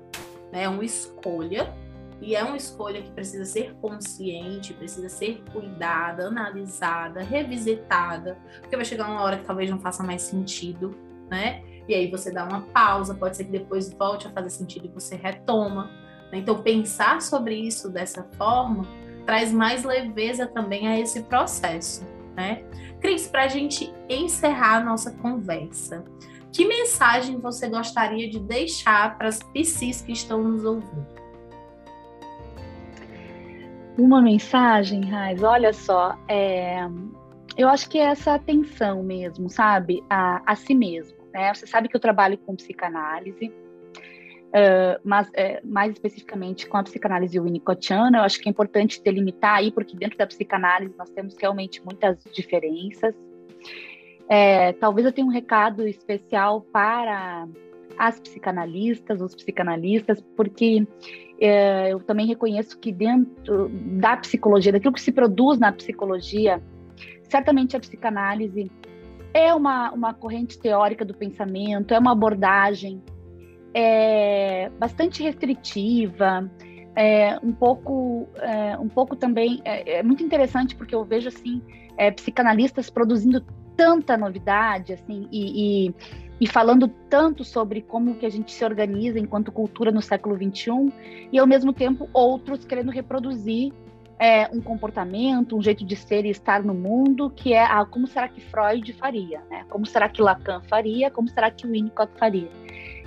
né? 0.51 0.63
É 0.63 0.69
uma 0.69 0.83
escolha. 0.83 1.73
E 2.21 2.35
é 2.35 2.43
uma 2.43 2.57
escolha 2.57 3.01
que 3.01 3.11
precisa 3.11 3.45
ser 3.45 3.75
consciente, 3.81 4.73
precisa 4.73 5.09
ser 5.09 5.43
cuidada, 5.51 6.27
analisada, 6.27 7.21
revisitada, 7.21 8.37
porque 8.61 8.75
vai 8.75 8.85
chegar 8.85 9.09
uma 9.09 9.21
hora 9.21 9.37
que 9.37 9.45
talvez 9.45 9.69
não 9.69 9.79
faça 9.79 10.01
mais 10.01 10.21
sentido, 10.21 10.95
né? 11.29 11.63
E 11.87 11.93
aí 11.93 12.09
você 12.09 12.31
dá 12.31 12.45
uma 12.45 12.61
pausa, 12.61 13.13
pode 13.13 13.37
ser 13.37 13.45
que 13.45 13.51
depois 13.51 13.91
volte 13.93 14.27
a 14.27 14.31
fazer 14.31 14.49
sentido 14.49 14.85
e 14.85 14.89
você 14.89 15.15
retoma. 15.15 15.91
Né? 16.31 16.39
Então, 16.39 16.61
pensar 16.61 17.21
sobre 17.21 17.55
isso 17.55 17.89
dessa 17.89 18.23
forma 18.37 18.85
traz 19.25 19.51
mais 19.51 19.83
leveza 19.83 20.47
também 20.47 20.87
a 20.87 20.99
esse 20.99 21.23
processo, 21.23 22.03
né? 22.35 22.63
Cris, 22.99 23.27
para 23.27 23.43
a 23.43 23.47
gente 23.47 23.93
encerrar 24.09 24.77
a 24.77 24.83
nossa 24.83 25.11
conversa, 25.11 26.03
que 26.51 26.65
mensagem 26.65 27.39
você 27.39 27.67
gostaria 27.67 28.29
de 28.29 28.39
deixar 28.39 29.17
para 29.17 29.27
as 29.27 29.39
psis 29.51 30.01
que 30.01 30.11
estão 30.11 30.43
nos 30.43 30.63
ouvindo? 30.63 31.24
Uma 33.97 34.21
mensagem, 34.21 35.05
Raiz, 35.05 35.41
olha 35.41 35.71
só, 35.71 36.17
é, 36.27 36.79
eu 37.57 37.69
acho 37.69 37.89
que 37.89 37.97
é 37.97 38.03
essa 38.03 38.33
atenção 38.33 39.01
mesmo, 39.01 39.49
sabe, 39.49 40.03
a, 40.09 40.41
a 40.45 40.55
si 40.55 40.75
mesmo. 40.75 41.17
Né? 41.33 41.53
Você 41.53 41.65
sabe 41.65 41.87
que 41.87 41.95
eu 41.95 41.99
trabalho 41.99 42.37
com 42.37 42.55
psicanálise, 42.55 43.51
Uh, 44.55 44.95
mas 45.03 45.27
uh, 45.27 45.59
mais 45.65 45.91
especificamente 45.91 46.65
com 46.65 46.77
a 46.77 46.83
psicanálise 46.83 47.37
winnicottiana, 47.37 48.19
eu 48.19 48.23
acho 48.23 48.39
que 48.39 48.47
é 48.47 48.51
importante 48.51 49.03
delimitar 49.03 49.55
aí, 49.55 49.69
porque 49.69 49.97
dentro 49.97 50.17
da 50.17 50.25
psicanálise 50.25 50.95
nós 50.97 51.09
temos 51.09 51.35
realmente 51.37 51.83
muitas 51.83 52.17
diferenças. 52.33 53.13
É, 54.29 54.71
talvez 54.73 55.05
eu 55.05 55.11
tenha 55.11 55.27
um 55.27 55.29
recado 55.29 55.85
especial 55.85 56.61
para 56.61 57.49
as 57.97 58.19
psicanalistas, 58.19 59.21
os 59.21 59.35
psicanalistas, 59.35 60.21
porque 60.35 60.87
é, 61.39 61.93
eu 61.93 61.99
também 61.99 62.27
reconheço 62.27 62.77
que 62.79 62.91
dentro 62.91 63.69
da 63.69 64.17
psicologia, 64.17 64.71
daquilo 64.71 64.93
que 64.93 65.01
se 65.01 65.11
produz 65.11 65.59
na 65.59 65.71
psicologia, 65.71 66.61
certamente 67.23 67.75
a 67.75 67.79
psicanálise 67.79 68.71
é 69.33 69.53
uma, 69.53 69.91
uma 69.91 70.13
corrente 70.13 70.57
teórica 70.57 71.03
do 71.03 71.13
pensamento, 71.13 71.93
é 71.93 71.99
uma 71.99 72.13
abordagem 72.13 73.03
é, 73.73 74.69
bastante 74.79 75.21
restritiva, 75.21 76.49
é, 76.95 77.37
um 77.43 77.51
pouco, 77.51 78.29
é, 78.37 78.77
um 78.77 78.87
pouco 78.87 79.15
também 79.17 79.61
é, 79.65 79.97
é, 79.97 80.03
muito 80.03 80.23
interessante 80.23 80.75
porque 80.75 80.95
eu 80.95 81.03
vejo 81.03 81.27
assim 81.27 81.61
é, 81.97 82.09
psicanalistas 82.09 82.89
produzindo 82.89 83.45
tanta 83.75 84.15
novidade, 84.15 84.93
assim, 84.93 85.27
e, 85.31 85.87
e, 85.87 85.95
e, 86.39 86.47
falando 86.47 86.87
tanto 87.09 87.43
sobre 87.43 87.81
como 87.81 88.15
que 88.15 88.25
a 88.25 88.29
gente 88.29 88.51
se 88.51 88.65
organiza 88.65 89.19
enquanto 89.19 89.51
cultura 89.51 89.91
no 89.91 90.01
século 90.01 90.35
XXI, 90.35 90.91
e 91.31 91.39
ao 91.39 91.47
mesmo 91.47 91.71
tempo 91.71 92.09
outros 92.13 92.65
querendo 92.65 92.91
reproduzir 92.91 93.71
é, 94.17 94.47
um 94.51 94.61
comportamento, 94.61 95.57
um 95.57 95.61
jeito 95.61 95.85
de 95.85 95.95
ser 95.95 96.25
e 96.25 96.29
estar 96.29 96.63
no 96.63 96.73
mundo, 96.73 97.29
que 97.29 97.53
é 97.53 97.63
ah, 97.63 97.85
como 97.85 98.07
será 98.07 98.27
que 98.27 98.41
Freud 98.41 98.91
faria, 98.93 99.41
né? 99.49 99.65
Como 99.69 99.85
será 99.85 100.07
que 100.07 100.21
Lacan 100.21 100.61
faria? 100.69 101.11
Como 101.11 101.27
será 101.27 101.51
que 101.51 101.67
Winnicott 101.67 102.11
faria? 102.17 102.49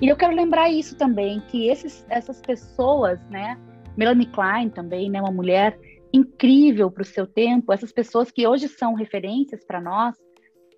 E 0.00 0.06
eu 0.06 0.16
quero 0.16 0.34
lembrar 0.34 0.70
isso 0.70 0.96
também, 0.96 1.40
que 1.48 1.68
esses, 1.68 2.06
essas 2.08 2.40
pessoas, 2.40 3.18
né, 3.30 3.58
Melanie 3.96 4.26
Klein 4.26 4.68
também, 4.68 5.10
né, 5.10 5.20
uma 5.20 5.32
mulher 5.32 5.78
incrível 6.12 6.90
para 6.90 7.02
o 7.02 7.06
seu 7.06 7.26
tempo, 7.26 7.72
essas 7.72 7.92
pessoas 7.92 8.30
que 8.30 8.46
hoje 8.46 8.68
são 8.68 8.94
referências 8.94 9.64
para 9.64 9.80
nós 9.80 10.14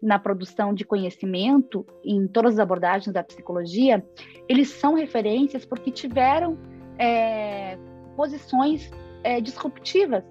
na 0.02 0.18
produção 0.18 0.72
de 0.72 0.84
conhecimento 0.84 1.84
em 2.04 2.26
todas 2.26 2.54
as 2.54 2.58
abordagens 2.58 3.12
da 3.12 3.22
psicologia, 3.22 4.04
eles 4.48 4.70
são 4.70 4.94
referências 4.94 5.64
porque 5.64 5.90
tiveram 5.90 6.56
é, 6.98 7.78
posições 8.16 8.90
é, 9.22 9.40
disruptivas. 9.40 10.24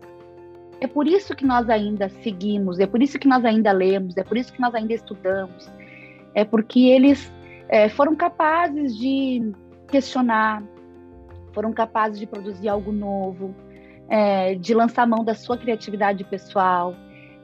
É 0.81 0.87
por 0.87 1.07
isso 1.07 1.35
que 1.35 1.45
nós 1.45 1.69
ainda 1.69 2.09
seguimos, 2.09 2.79
é 2.79 2.87
por 2.87 3.01
isso 3.01 3.19
que 3.19 3.27
nós 3.27 3.43
ainda 3.43 3.71
lemos, 3.71 4.15
é 4.17 4.23
por 4.23 4.37
isso 4.37 4.51
que 4.53 4.61
nós 4.61 4.73
ainda 4.73 4.93
estudamos, 4.93 5.69
é 6.33 6.45
porque 6.45 6.79
eles 6.79 7.31
é, 7.67 7.89
foram 7.89 8.15
capazes 8.15 8.97
de 8.97 9.51
questionar, 9.87 10.63
foram 11.53 11.73
capazes 11.73 12.17
de 12.17 12.25
produzir 12.25 12.69
algo 12.69 12.91
novo, 12.91 13.53
é, 14.07 14.55
de 14.55 14.73
lançar 14.73 15.05
mão 15.05 15.23
da 15.23 15.35
sua 15.35 15.57
criatividade 15.57 16.23
pessoal 16.23 16.95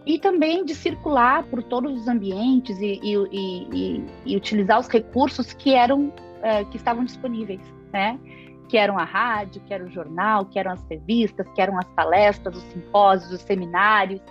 e 0.05 0.19
também 0.19 0.63
de 0.63 0.75
circular 0.75 1.43
por 1.45 1.63
todos 1.63 2.01
os 2.01 2.07
ambientes 2.07 2.79
e, 2.79 2.99
e, 3.01 3.15
e, 3.31 4.05
e 4.25 4.37
utilizar 4.37 4.79
os 4.79 4.87
recursos 4.87 5.53
que 5.53 5.73
eram 5.73 6.13
é, 6.43 6.63
que 6.65 6.77
estavam 6.77 7.03
disponíveis, 7.03 7.61
né? 7.91 8.19
Que 8.69 8.77
eram 8.77 8.99
a 8.99 9.03
rádio, 9.03 9.61
que 9.65 9.73
era 9.73 9.83
o 9.83 9.89
jornal, 9.89 10.45
que 10.45 10.59
eram 10.59 10.71
as 10.71 10.83
revistas, 10.87 11.47
que 11.55 11.61
eram 11.61 11.77
as 11.77 11.87
palestras, 11.89 12.55
os 12.55 12.63
simpósios, 12.65 13.31
os 13.31 13.41
seminários. 13.41 14.21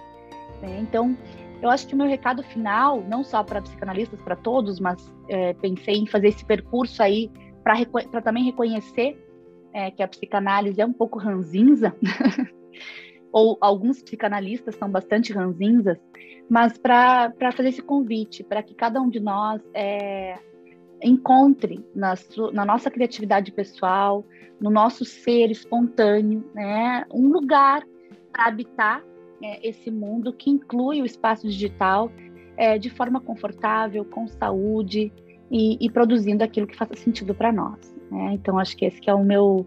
Né? 0.63 0.79
Então, 0.81 1.17
eu 1.61 1.71
acho 1.71 1.87
que 1.87 1.95
o 1.95 1.97
meu 1.97 2.07
recado 2.07 2.43
final, 2.43 3.03
não 3.09 3.25
só 3.25 3.43
para 3.43 3.61
psicanalistas, 3.63 4.21
para 4.21 4.37
todos, 4.37 4.79
mas 4.79 5.13
é, 5.29 5.55
pensei 5.55 5.97
em 5.97 6.07
fazer 6.07 6.29
esse 6.29 6.45
percurso 6.45 7.03
aí 7.03 7.31
para 7.63 8.21
também 8.23 8.45
reconhecer 8.45 9.19
é, 9.73 9.91
que 9.91 10.03
a 10.03 10.09
psicanálise 10.09 10.81
é 10.81 10.87
um 10.87 10.93
pouco 10.93 11.19
ranzinza, 11.19 11.95
ou 13.35 13.59
alguns 13.61 14.01
psicanalistas 14.01 14.77
são 14.77 14.89
bastante 14.89 15.33
ranzinzas, 15.33 15.99
mas 16.49 16.79
para 16.79 17.33
fazer 17.57 17.71
esse 17.71 17.83
convite, 17.83 18.45
para 18.45 18.63
que 18.63 18.77
cada 18.77 19.03
um 19.03 19.11
de 19.11 19.19
nós 19.19 19.61
é, 19.75 20.39
encontre 21.03 21.85
na, 21.93 22.15
na, 22.53 22.65
nossa 22.65 22.93
criatividade 22.93 23.51
pessoal, 23.51 24.25
no 24.61 24.71
nosso 24.71 25.05
ser 25.05 25.51
espontâneo, 25.51 26.49
né, 26.55 27.05
um 27.13 27.27
lugar 27.27 27.83
para 28.31 28.47
habitar 28.47 29.03
é, 29.43 29.69
esse 29.69 29.91
mundo 29.91 30.33
que 30.33 30.49
inclui 30.49 31.03
o 31.03 31.05
espaço 31.05 31.49
digital 31.49 32.13
é, 32.57 32.79
de 32.79 32.89
forma 32.89 33.21
confortável, 33.21 34.05
com 34.05 34.29
saúde 34.29 35.13
e, 35.51 35.77
e 35.85 35.91
produzindo 35.91 36.45
aquilo 36.45 36.69
que 36.69 36.77
faça 36.77 36.95
sentido 36.95 37.35
para 37.35 37.51
nós. 37.51 37.97
Né? 38.13 38.35
Então, 38.35 38.61
acho 38.61 38.77
que 38.77 38.85
esse 38.85 39.01
que 39.01 39.11
é 39.11 39.15
o 39.15 39.25
meu, 39.25 39.67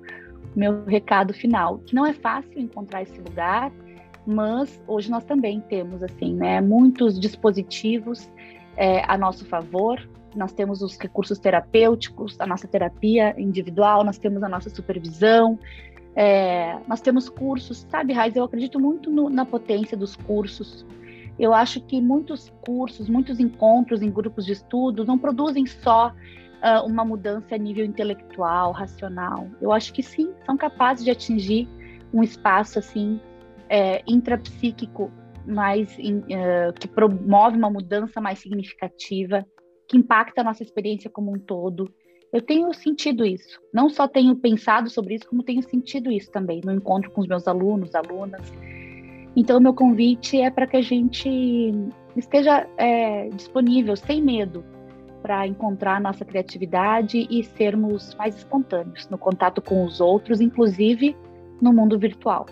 meu 0.58 0.84
recado 0.86 1.36
final, 1.36 1.78
que 1.80 1.94
não 1.94 2.04
é 2.04 2.14
fácil 2.14 2.60
encontrar 2.60 3.04
esse 3.04 3.20
lugar, 3.22 3.72
mas 4.26 4.82
hoje 4.88 5.10
nós 5.12 5.24
também 5.24 5.62
temos 5.62 6.02
assim, 6.02 6.34
né, 6.34 6.60
muitos 6.60 7.20
dispositivos 7.20 8.28
é, 8.76 9.04
a 9.08 9.16
nosso 9.16 9.46
favor. 9.46 10.02
Nós 10.36 10.52
temos 10.52 10.82
os 10.82 10.98
recursos 10.98 11.38
terapêuticos, 11.38 12.36
a 12.40 12.48
nossa 12.48 12.68
terapia 12.68 13.40
individual, 13.40 14.04
nós 14.04 14.18
temos 14.18 14.42
a 14.42 14.50
nossa 14.50 14.70
supervisão, 14.72 15.60
é, 16.16 16.76
nós 16.88 17.02
temos 17.02 17.30
cursos, 17.30 17.86
sabe, 17.90 18.12
Raiz? 18.12 18.36
Eu 18.36 18.44
acredito 18.44 18.80
muito 18.80 19.12
no, 19.12 19.30
na 19.30 19.46
potência 19.46 19.96
dos 19.96 20.16
cursos. 20.16 20.84
Eu 21.38 21.54
acho 21.54 21.80
que 21.82 22.02
muitos 22.02 22.52
cursos, 22.66 23.08
muitos 23.08 23.40
encontros 23.40 24.02
em 24.02 24.10
grupos 24.10 24.44
de 24.44 24.54
estudo 24.54 25.06
não 25.06 25.20
produzem 25.20 25.68
só 25.68 26.12
uh, 26.64 26.86
uma 26.86 27.04
mudança 27.04 27.56
a 27.56 27.58
nível 27.58 27.86
intelectual, 27.86 28.72
racional. 28.72 29.48
Eu 29.62 29.72
acho 29.72 29.94
que 29.94 30.04
sim, 30.04 30.34
são 30.46 30.58
capazes 30.58 31.04
de 31.04 31.12
atingir 31.12 31.68
um 32.14 32.24
espaço 32.24 32.80
assim 32.80 33.20
é, 33.70 34.02
intrapsíquico 34.08 35.12
mais 35.46 35.98
uh, 35.98 36.74
que 36.80 36.88
promove 36.88 37.58
uma 37.58 37.70
mudança 37.70 38.20
mais 38.22 38.40
significativa, 38.40 39.46
que 39.88 39.98
impacta 39.98 40.42
a 40.42 40.44
nossa 40.44 40.64
experiência 40.64 41.10
como 41.10 41.34
um 41.34 41.40
todo 41.40 41.92
eu 42.32 42.42
tenho 42.42 42.74
sentido 42.74 43.26
isso. 43.26 43.60
Não 43.74 43.90
só 43.90 44.08
tenho 44.08 44.36
pensado 44.36 44.90
sobre 44.90 45.16
isso, 45.16 45.28
como 45.28 45.44
tenho 45.44 45.64
sentido 45.64 46.12
isso 46.12 46.30
também 46.32 46.62
no 46.64 46.74
encontro 46.74 47.10
com 47.12 47.22
os 47.22 47.28
meus 47.28 47.48
alunos, 47.48 47.96
alunas. 47.96 48.52
Então, 49.36 49.60
meu 49.60 49.74
convite 49.74 50.40
é 50.42 50.50
para 50.50 50.68
que 50.68 50.78
a 50.78 50.82
gente 50.82 51.72
esteja 52.16 52.68
é, 52.78 53.30
disponível, 53.30 53.96
sem 53.96 54.22
medo, 54.22 54.64
para 55.28 55.46
encontrar 55.46 56.00
nossa 56.00 56.24
criatividade 56.24 57.28
e 57.30 57.44
sermos 57.44 58.16
mais 58.16 58.38
espontâneos 58.38 59.10
no 59.10 59.18
contato 59.18 59.62
com 59.62 59.84
os 59.84 60.00
outros, 60.00 60.40
inclusive 60.40 61.18
no 61.62 61.74
mundo 61.74 62.00
virtual. 62.00 62.46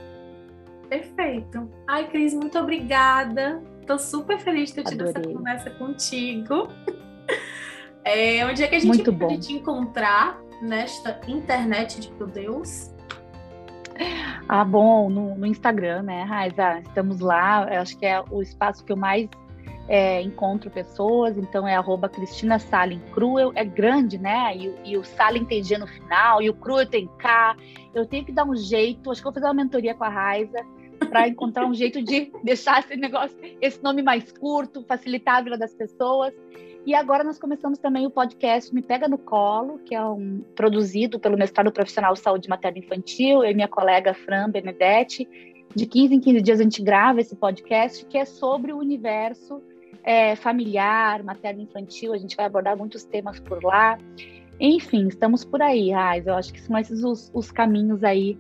Perfeito. 0.90 1.70
Ai, 1.88 2.06
Cris, 2.10 2.34
muito 2.34 2.60
obrigada. 2.60 3.64
Estou 3.80 3.98
super 3.98 4.38
feliz 4.40 4.70
de 4.70 4.76
ter 4.76 4.84
tido 4.90 5.04
Adorei. 5.04 5.22
essa 5.22 5.34
conversa 5.34 5.70
contigo. 5.72 6.68
É, 8.08 8.46
onde 8.46 8.62
é 8.62 8.68
que 8.68 8.76
a 8.76 8.80
gente 8.80 8.88
Muito 8.88 9.12
pode 9.12 9.34
bom. 9.34 9.40
te 9.40 9.52
encontrar 9.52 10.40
nesta 10.62 11.20
internet 11.28 12.00
de 12.00 12.14
meu 12.14 12.28
Deus? 12.28 12.94
Ah, 14.48 14.64
bom, 14.64 15.10
no, 15.10 15.34
no 15.34 15.44
Instagram, 15.48 16.04
né, 16.04 16.22
Raiza? 16.22 16.82
Estamos 16.82 17.20
lá, 17.20 17.64
acho 17.82 17.98
que 17.98 18.06
é 18.06 18.24
o 18.30 18.44
espaço 18.44 18.86
que 18.86 18.94
eu 18.94 18.96
mais 18.96 19.28
é, 19.88 20.22
encontro 20.22 20.70
pessoas, 20.70 21.38
então 21.38 21.68
é 21.68 21.76
arroba 21.76 22.10
Cristina 22.10 22.58
Cruel, 23.14 23.52
é 23.56 23.64
grande, 23.64 24.18
né? 24.18 24.56
E, 24.56 24.74
e 24.84 24.98
o 24.98 25.04
Salem 25.04 25.46
tem 25.46 25.64
G 25.64 25.78
no 25.78 25.88
final, 25.88 26.42
e 26.42 26.50
o 26.50 26.54
Cruel 26.54 26.88
tem 26.88 27.08
K. 27.20 27.56
Eu 27.94 28.06
tenho 28.06 28.26
que 28.26 28.32
dar 28.32 28.46
um 28.46 28.56
jeito, 28.56 29.12
acho 29.12 29.22
que 29.22 29.26
vou 29.26 29.34
fazer 29.34 29.46
uma 29.46 29.54
mentoria 29.54 29.94
com 29.94 30.04
a 30.04 30.10
Raiza 30.10 30.66
para 31.10 31.28
encontrar 31.30 31.66
um 31.66 31.74
jeito 31.74 32.02
de 32.02 32.32
deixar 32.44 32.80
esse 32.80 32.96
negócio, 32.96 33.38
esse 33.62 33.82
nome 33.84 34.02
mais 34.02 34.32
curto, 34.32 34.84
facilitar 34.88 35.38
a 35.38 35.42
vida 35.42 35.58
das 35.58 35.74
pessoas. 35.74 36.34
E 36.84 36.94
agora 36.94 37.24
nós 37.24 37.40
começamos 37.40 37.80
também 37.80 38.06
o 38.06 38.12
podcast 38.12 38.74
Me 38.74 38.82
Pega 38.82 39.08
no 39.08 39.18
Colo, 39.18 39.80
que 39.80 39.96
é 39.96 40.04
um 40.04 40.44
produzido 40.56 41.20
pelo 41.20 41.36
mestrado 41.36 41.72
profissional 41.72 42.16
Saúde 42.16 42.48
Materna 42.48 42.78
Infantil, 42.78 43.44
eu 43.44 43.52
e 43.52 43.54
minha 43.56 43.68
colega 43.68 44.14
Fran 44.14 44.50
Benedetti. 44.52 45.28
De 45.76 45.88
15 45.88 46.16
em 46.16 46.20
15 46.20 46.42
dias 46.42 46.60
a 46.60 46.64
gente 46.64 46.84
grava 46.84 47.20
esse 47.20 47.36
podcast, 47.36 48.06
que 48.06 48.18
é 48.18 48.24
sobre 48.24 48.72
o 48.72 48.78
universo 48.78 49.62
é, 50.06 50.36
familiar, 50.36 51.24
materno 51.24 51.62
infantil, 51.62 52.14
a 52.14 52.18
gente 52.18 52.38
vai 52.38 52.46
abordar 52.46 52.78
muitos 52.78 53.04
temas 53.04 53.40
por 53.40 53.64
lá. 53.64 53.98
Enfim, 54.60 55.08
estamos 55.08 55.44
por 55.44 55.62
aí, 55.62 55.92
Raiz. 55.92 56.28
Eu 56.28 56.36
acho 56.36 56.54
que 56.54 56.62
são 56.62 56.78
esses 56.78 57.04
os, 57.04 57.32
os 57.34 57.52
caminhos 57.52 58.04
aí 58.04 58.38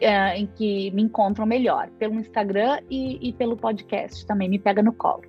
é, 0.00 0.38
em 0.38 0.46
que 0.46 0.90
me 0.92 1.02
encontram 1.02 1.44
melhor, 1.44 1.90
pelo 1.98 2.14
Instagram 2.14 2.78
e, 2.88 3.28
e 3.28 3.32
pelo 3.32 3.56
podcast 3.56 4.24
também, 4.26 4.48
me 4.48 4.58
pega 4.58 4.80
no 4.80 4.92
colo. 4.92 5.22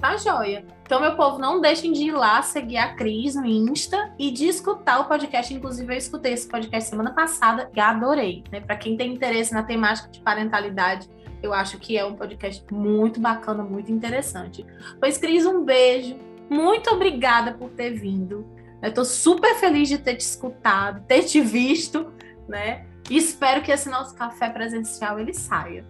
Tá 0.00 0.16
joia. 0.16 0.64
Então, 0.82 1.00
meu 1.00 1.16
povo, 1.16 1.38
não 1.38 1.60
deixem 1.60 1.92
de 1.92 2.04
ir 2.04 2.12
lá 2.12 2.40
seguir 2.40 2.76
a 2.78 2.94
Cris 2.94 3.34
no 3.34 3.44
Insta 3.44 4.14
e 4.18 4.30
de 4.30 4.46
escutar 4.46 5.00
o 5.00 5.04
podcast. 5.06 5.52
Inclusive, 5.52 5.92
eu 5.92 5.98
escutei 5.98 6.32
esse 6.32 6.48
podcast 6.48 6.88
semana 6.88 7.12
passada 7.12 7.68
e 7.74 7.80
adorei. 7.80 8.44
Né? 8.50 8.60
Para 8.60 8.76
quem 8.76 8.96
tem 8.96 9.12
interesse 9.12 9.52
na 9.52 9.64
temática 9.64 10.08
de 10.08 10.20
parentalidade, 10.20 11.08
eu 11.42 11.52
acho 11.52 11.78
que 11.78 11.96
é 11.96 12.04
um 12.04 12.16
podcast 12.16 12.64
muito 12.72 13.20
bacana, 13.20 13.62
muito 13.62 13.92
interessante. 13.92 14.64
Pois, 15.00 15.18
Cris, 15.18 15.46
um 15.46 15.64
beijo. 15.64 16.16
Muito 16.50 16.90
obrigada 16.90 17.52
por 17.52 17.70
ter 17.70 17.90
vindo. 17.90 18.46
Eu 18.82 18.88
estou 18.88 19.04
super 19.04 19.54
feliz 19.56 19.88
de 19.88 19.98
ter 19.98 20.14
te 20.14 20.20
escutado, 20.20 21.04
ter 21.06 21.24
te 21.24 21.40
visto, 21.40 22.12
né? 22.48 22.86
E 23.10 23.16
espero 23.16 23.62
que 23.62 23.72
esse 23.72 23.88
nosso 23.88 24.14
café 24.14 24.48
presencial 24.50 25.18
ele 25.18 25.32
saia. 25.32 25.84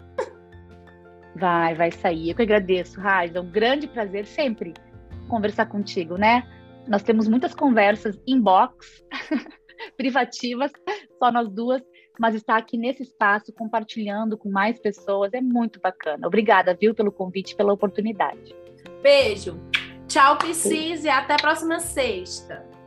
Vai, 1.37 1.75
vai 1.75 1.91
sair. 1.91 2.31
Eu 2.31 2.35
que 2.35 2.43
agradeço, 2.43 3.01
Raiza. 3.01 3.39
É 3.39 3.41
um 3.41 3.51
grande 3.51 3.87
prazer 3.87 4.27
sempre 4.27 4.75
conversar 5.29 5.67
contigo, 5.67 6.17
né? 6.17 6.43
Nós 6.87 7.03
temos 7.03 7.29
muitas 7.29 7.55
conversas 7.55 8.19
inbox, 8.27 9.03
privativas, 9.97 10.73
só 11.19 11.31
nós 11.31 11.49
duas, 11.51 11.83
mas 12.19 12.35
estar 12.35 12.57
aqui 12.57 12.77
nesse 12.77 13.03
espaço 13.03 13.53
compartilhando 13.53 14.37
com 14.37 14.51
mais 14.51 14.79
pessoas 14.79 15.33
é 15.33 15.41
muito 15.41 15.81
bacana. 15.81 16.27
Obrigada, 16.27 16.75
viu, 16.75 16.95
pelo 16.95 17.13
convite, 17.13 17.55
pela 17.55 17.73
oportunidade. 17.73 18.55
Beijo. 19.03 19.59
Tchau, 20.07 20.39
Piscis, 20.39 21.05
e 21.05 21.09
até 21.09 21.35
a 21.35 21.39
próxima 21.39 21.81
sexta. 21.81 22.78